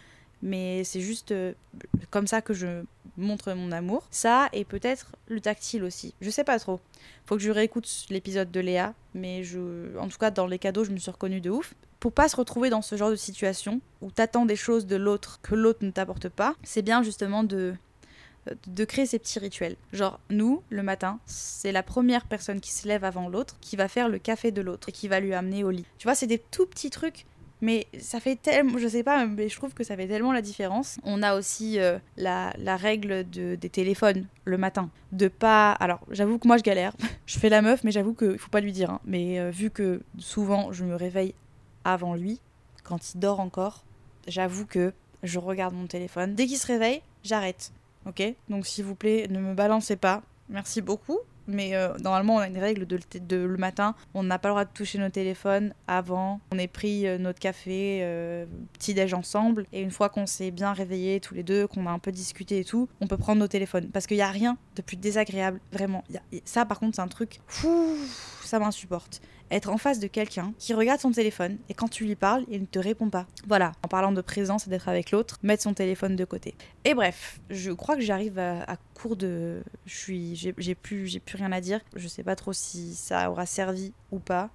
mais 0.43 0.85
c'est 0.85 1.01
juste 1.01 1.33
euh, 1.33 1.53
comme 2.11 2.27
ça 2.27 2.41
que 2.43 2.55
je 2.55 2.85
montre 3.17 3.53
mon 3.53 3.73
amour. 3.73 4.07
Ça 4.11 4.49
et 4.53 4.65
peut-être 4.65 5.13
le 5.29 5.41
tactile 5.41 5.83
aussi. 5.85 6.15
Je 6.21 6.31
sais 6.31 6.45
pas 6.45 6.59
trop. 6.59 6.81
Faut 7.27 7.37
que 7.37 7.43
je 7.43 7.51
réécoute 7.51 8.07
l'épisode 8.11 8.51
de 8.51 8.61
Léa, 8.61 8.95
mais 9.15 9.43
je, 9.43 9.97
en 9.99 10.09
tout 10.09 10.19
cas 10.19 10.31
dans 10.31 10.47
les 10.47 10.59
cadeaux, 10.59 10.85
je 10.85 10.91
me 10.91 10.99
suis 10.99 11.11
reconnue 11.11 11.41
de 11.41 11.51
ouf. 11.51 11.75
Pour 12.01 12.13
pas 12.13 12.29
se 12.29 12.37
retrouver 12.37 12.71
dans 12.71 12.83
ce 12.83 12.97
genre 12.97 13.11
de 13.11 13.17
situation 13.17 13.81
où 14.01 14.11
t'attends 14.13 14.47
des 14.47 14.55
choses 14.55 14.87
de 14.87 14.95
l'autre 14.95 15.41
que 15.43 15.57
l'autre 15.57 15.85
ne 15.85 15.91
t'apporte 15.91 16.29
pas, 16.29 16.55
c'est 16.63 16.83
bien 16.83 17.03
justement 17.03 17.43
de 17.43 17.75
de 18.67 18.85
créer 18.85 19.07
ces 19.07 19.19
petits 19.19 19.39
rituels. 19.39 19.77
Genre, 19.93 20.21
nous, 20.31 20.63
le 20.71 20.83
matin, 20.83 21.19
c'est 21.27 21.73
la 21.73 21.83
première 21.83 22.27
personne 22.27 22.61
qui 22.61 22.73
se 22.73 22.87
lève 22.89 23.05
avant 23.05 23.29
l'autre 23.29 23.57
qui 23.61 23.77
va 23.77 23.89
faire 23.89 24.09
le 24.09 24.19
café 24.19 24.51
de 24.51 24.63
l'autre 24.63 24.89
et 24.89 24.93
qui 24.93 25.09
va 25.09 25.21
lui 25.21 25.35
amener 25.35 25.65
au 25.65 25.71
lit. 25.71 25.87
Tu 25.99 26.07
vois, 26.07 26.15
c'est 26.15 26.27
des 26.27 26.39
tout 26.39 26.67
petits 26.67 26.91
trucs 26.91 27.27
mais 27.61 27.89
ça 27.99 28.21
fait 28.21 28.37
tellement, 28.37 28.79
je 28.79 28.87
sais 28.87 29.03
pas, 29.03 29.27
mais 29.27 29.49
je 29.49 29.57
trouve 29.57 29.75
que 29.75 29.83
ça 29.83 29.97
fait 29.97 30.07
tellement 30.07 30.33
la 30.33 30.43
différence. 30.43 30.99
On 31.03 31.23
a 31.23 31.37
aussi 31.37 31.81
euh, 31.81 31.99
la, 32.17 32.53
la, 32.59 32.77
règle 32.77 33.29
de, 33.29 33.57
des 33.57 33.69
téléphones 33.69 34.27
le 34.45 34.59
matin. 34.59 34.91
De 35.13 35.29
pas. 35.29 35.73
Alors, 35.73 36.01
j'avoue 36.11 36.39
que 36.39 36.47
moi 36.47 36.57
je 36.57 36.63
galère. 36.63 36.95
je 37.27 37.39
fais 37.39 37.49
la 37.49 37.63
meuf, 37.63 37.83
mais 37.83 37.91
j'avoue 37.91 38.15
qu'il 38.15 38.39
faut 38.39 38.51
pas 38.51 38.61
lui 38.61 38.73
dire. 38.73 38.91
Hein. 38.91 39.01
Mais 39.05 39.41
euh, 39.41 39.51
vu 39.51 39.71
que 39.71 40.03
souvent 40.19 40.73
je 40.73 40.85
me 40.85 40.95
réveille 40.95 41.35
avant 41.85 42.15
lui, 42.15 42.41
quand 42.85 43.15
il 43.15 43.19
dort 43.19 43.41
encore, 43.41 43.85
j'avoue 44.29 44.67
que 44.67 44.93
je 45.25 45.39
regarde 45.39 45.75
mon 45.75 45.87
téléphone. 45.87 46.35
Dès 46.35 46.47
qu'il 46.47 46.59
se 46.59 46.67
réveille, 46.67 47.03
j'arrête. 47.25 47.73
Ok 48.07 48.23
Donc 48.49 48.67
s'il 48.67 48.85
vous 48.85 48.95
plaît, 48.95 49.27
ne 49.29 49.39
me 49.39 49.55
balancez 49.55 49.97
pas. 49.97 50.23
Merci 50.49 50.81
beaucoup. 50.81 51.19
Mais 51.49 51.75
euh, 51.75 51.97
normalement 51.99 52.37
on 52.37 52.39
a 52.39 52.47
une 52.47 52.59
règle 52.59 52.87
de, 52.87 53.37
le 53.37 53.57
matin, 53.57 53.95
on 54.13 54.23
n'a 54.23 54.39
pas 54.39 54.49
le 54.49 54.53
droit 54.53 54.65
de 54.67 54.71
toucher 54.73 54.99
nos 54.99 55.09
téléphones 55.09 55.73
avant, 55.87 56.41
on 56.53 56.59
est 56.59 56.69
pris 56.69 57.07
euh, 57.07 57.17
notre 57.17 57.39
café, 57.39 58.01
euh, 58.03 58.45
petit 58.75 58.93
déj 58.93 59.15
ensemble, 59.15 59.65
et 59.73 59.81
une 59.81 59.91
fois 59.91 60.11
qu'on 60.11 60.27
s'est 60.27 60.51
bien 60.51 60.75
réveillés 60.75 61.21
tous 61.21 61.33
les 61.33 61.43
deux, 61.43 61.67
qu'on 61.67 61.87
a 61.87 61.91
un 61.91 61.99
peu 61.99 62.13
discuté 62.13 62.59
et 62.59 62.65
tout, 62.65 62.87
on 63.01 63.07
peut 63.07 63.17
prendre 63.17 63.41
nos 63.41 63.49
téléphones, 63.49 63.89
parce 63.89 64.07
qu'il 64.07 64.19
n'y 64.19 64.23
a 64.23 64.31
rien 64.31 64.59
de 64.77 64.83
plus 64.83 64.99
désagréable, 64.99 65.59
vraiment. 65.73 66.05
ça 66.45 66.67
par 66.67 66.79
contre 66.79 66.97
c'est 66.97 67.03
un 67.03 67.09
truc, 67.09 67.41
fou, 67.47 67.97
ça 68.45 68.59
m'insupporte 68.59 69.23
être 69.51 69.71
en 69.71 69.79
face 69.79 69.99
de 69.99 70.07
quelqu'un 70.07 70.53
qui 70.59 70.75
regarde 70.75 71.01
son 71.01 71.13
téléphone 71.13 71.59
et 71.69 71.75
quand 71.75 71.89
tu 71.89 72.05
lui 72.05 72.15
parles, 72.15 72.45
il 72.49 72.61
ne 72.61 72.67
te 72.67 72.79
répond 72.79 73.11
pas. 73.11 73.27
Voilà, 73.47 73.73
en 73.83 73.89
parlant 73.89 74.13
de 74.13 74.21
présence 74.21 74.67
et 74.67 74.71
d'être 74.71 74.89
avec 74.89 75.11
l'autre, 75.11 75.39
mettre 75.43 75.63
son 75.63 75.75
téléphone 75.75 76.17
de 76.17 76.25
côté. 76.25 76.55
Et 76.85 76.95
bref, 76.95 77.41
je 77.51 77.71
crois 77.73 77.97
que 77.97 78.03
j'arrive 78.03 78.39
à, 78.39 78.77
court 78.95 79.17
de. 79.17 79.63
Je 79.87 79.97
suis. 79.97 80.37
J'ai 80.37 80.75
plus, 80.75 81.19
plus 81.21 81.37
rien 81.37 81.53
à 81.53 81.61
dire. 81.61 81.81
Je 81.95 82.09
sais 82.09 82.23
pas 82.23 82.37
trop 82.37 82.53
si 82.53 82.95
ça 82.95 83.31
aura 83.31 83.47
servi 83.47 83.93
ou 84.11 84.19
pas. 84.19 84.51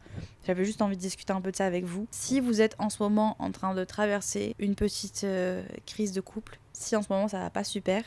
J'avais 0.45 0.65
juste 0.65 0.81
envie 0.81 0.97
de 0.97 1.01
discuter 1.01 1.31
un 1.31 1.41
peu 1.41 1.51
de 1.51 1.55
ça 1.55 1.65
avec 1.65 1.85
vous. 1.85 2.07
Si 2.11 2.39
vous 2.39 2.61
êtes 2.61 2.75
en 2.79 2.89
ce 2.89 3.01
moment 3.01 3.35
en 3.39 3.51
train 3.51 3.73
de 3.73 3.83
traverser 3.83 4.55
une 4.59 4.75
petite 4.75 5.23
euh, 5.23 5.63
crise 5.85 6.11
de 6.11 6.21
couple, 6.21 6.59
si 6.73 6.95
en 6.95 7.01
ce 7.01 7.11
moment 7.11 7.27
ça 7.27 7.39
va 7.39 7.49
pas 7.49 7.63
super, 7.63 8.03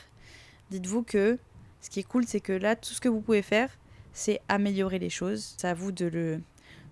dites-vous 0.69 1.03
que 1.03 1.39
ce 1.81 1.89
qui 1.89 1.99
est 1.99 2.03
cool, 2.03 2.25
c'est 2.27 2.41
que 2.41 2.53
là, 2.53 2.75
tout 2.75 2.93
ce 2.93 3.01
que 3.01 3.09
vous 3.09 3.21
pouvez 3.21 3.41
faire, 3.41 3.69
c'est 4.13 4.41
améliorer 4.49 4.99
les 4.99 5.09
choses. 5.09 5.55
C'est 5.57 5.67
à 5.67 5.73
vous 5.73 5.91
de 5.91 6.05
le, 6.05 6.41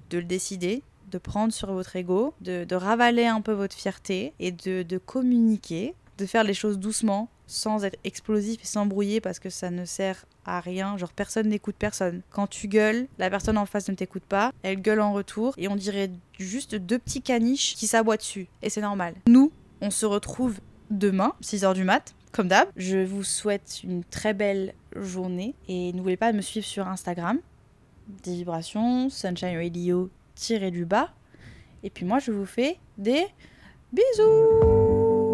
de 0.10 0.18
le 0.18 0.24
décider, 0.24 0.84
de 1.12 1.18
prendre 1.18 1.54
sur 1.54 1.72
votre 1.72 1.96
ego, 1.96 2.34
de, 2.42 2.76
ravaler 2.76 3.26
un 3.26 3.42
peu 3.42 3.54
votre 3.54 3.76
fierté 3.76 4.34
et 4.40 4.52
de, 4.52 4.98
communiquer, 4.98 5.94
de 6.18 6.26
faire 6.26 6.44
les 6.44 6.54
choses 6.54 6.80
doucement, 6.80 7.30
sans 7.48 7.86
être 7.86 8.00
explosif 8.04 8.62
et 8.64 8.66
s'embrouiller 8.66 9.22
parce 9.22 9.40
que 9.40 9.50
ça 9.50 9.70
ne 9.70 9.86
sert 9.86 10.26
à 10.46 10.60
rien. 10.60 10.98
Genre 10.98 11.14
personne 11.14 11.48
n'écoute 11.50 11.76
personne. 11.78 12.22
Quand 12.32 12.48
tu 12.48 12.68
gueules, 12.68 13.08
la 13.20 13.30
personne 13.30 13.58
en 13.58 13.66
face 13.66 13.88
ne 13.90 13.96
t'écoute 13.96 14.24
pas, 14.24 14.52
elle 14.64 14.82
gueule 14.82 15.02
en 15.02 15.14
retour 15.14 15.54
et 15.58 15.68
on 15.68 15.76
dirait 15.76 16.10
juste 16.40 16.76
deux 16.76 16.98
petits 16.98 17.22
caniches 17.22 17.76
qui 17.76 17.88
s'aboient 17.88 18.18
dessus. 18.18 18.48
Et 18.62 18.70
c'est 18.70 18.82
normal. 18.82 19.14
Nous, 19.28 19.52
on 19.82 19.92
se 19.92 20.06
retrouve 20.06 20.60
demain, 20.90 21.34
6h 21.44 21.76
du 21.76 21.84
mat, 21.84 22.16
comme 22.32 22.48
d'hab. 22.48 22.68
Je 22.76 22.98
vous 23.04 23.24
souhaite 23.24 23.82
une 23.84 24.04
très 24.04 24.34
belle 24.34 24.74
journée 24.96 25.56
et 25.68 25.94
n'oubliez 25.94 26.18
pas 26.18 26.32
de 26.32 26.38
me 26.38 26.42
suivre 26.42 26.66
sur 26.66 26.88
Instagram 26.88 27.40
des 28.24 28.36
vibrations, 28.36 29.10
Sunshine 29.10 29.58
Radio 29.58 30.10
tiré 30.36 30.72
du 30.72 30.86
bas. 30.86 31.10
Et 31.84 31.90
puis 31.90 32.06
moi, 32.06 32.20
je 32.20 32.32
vous 32.32 32.46
fais 32.46 32.78
des 32.98 33.26
bisous. 33.92 35.34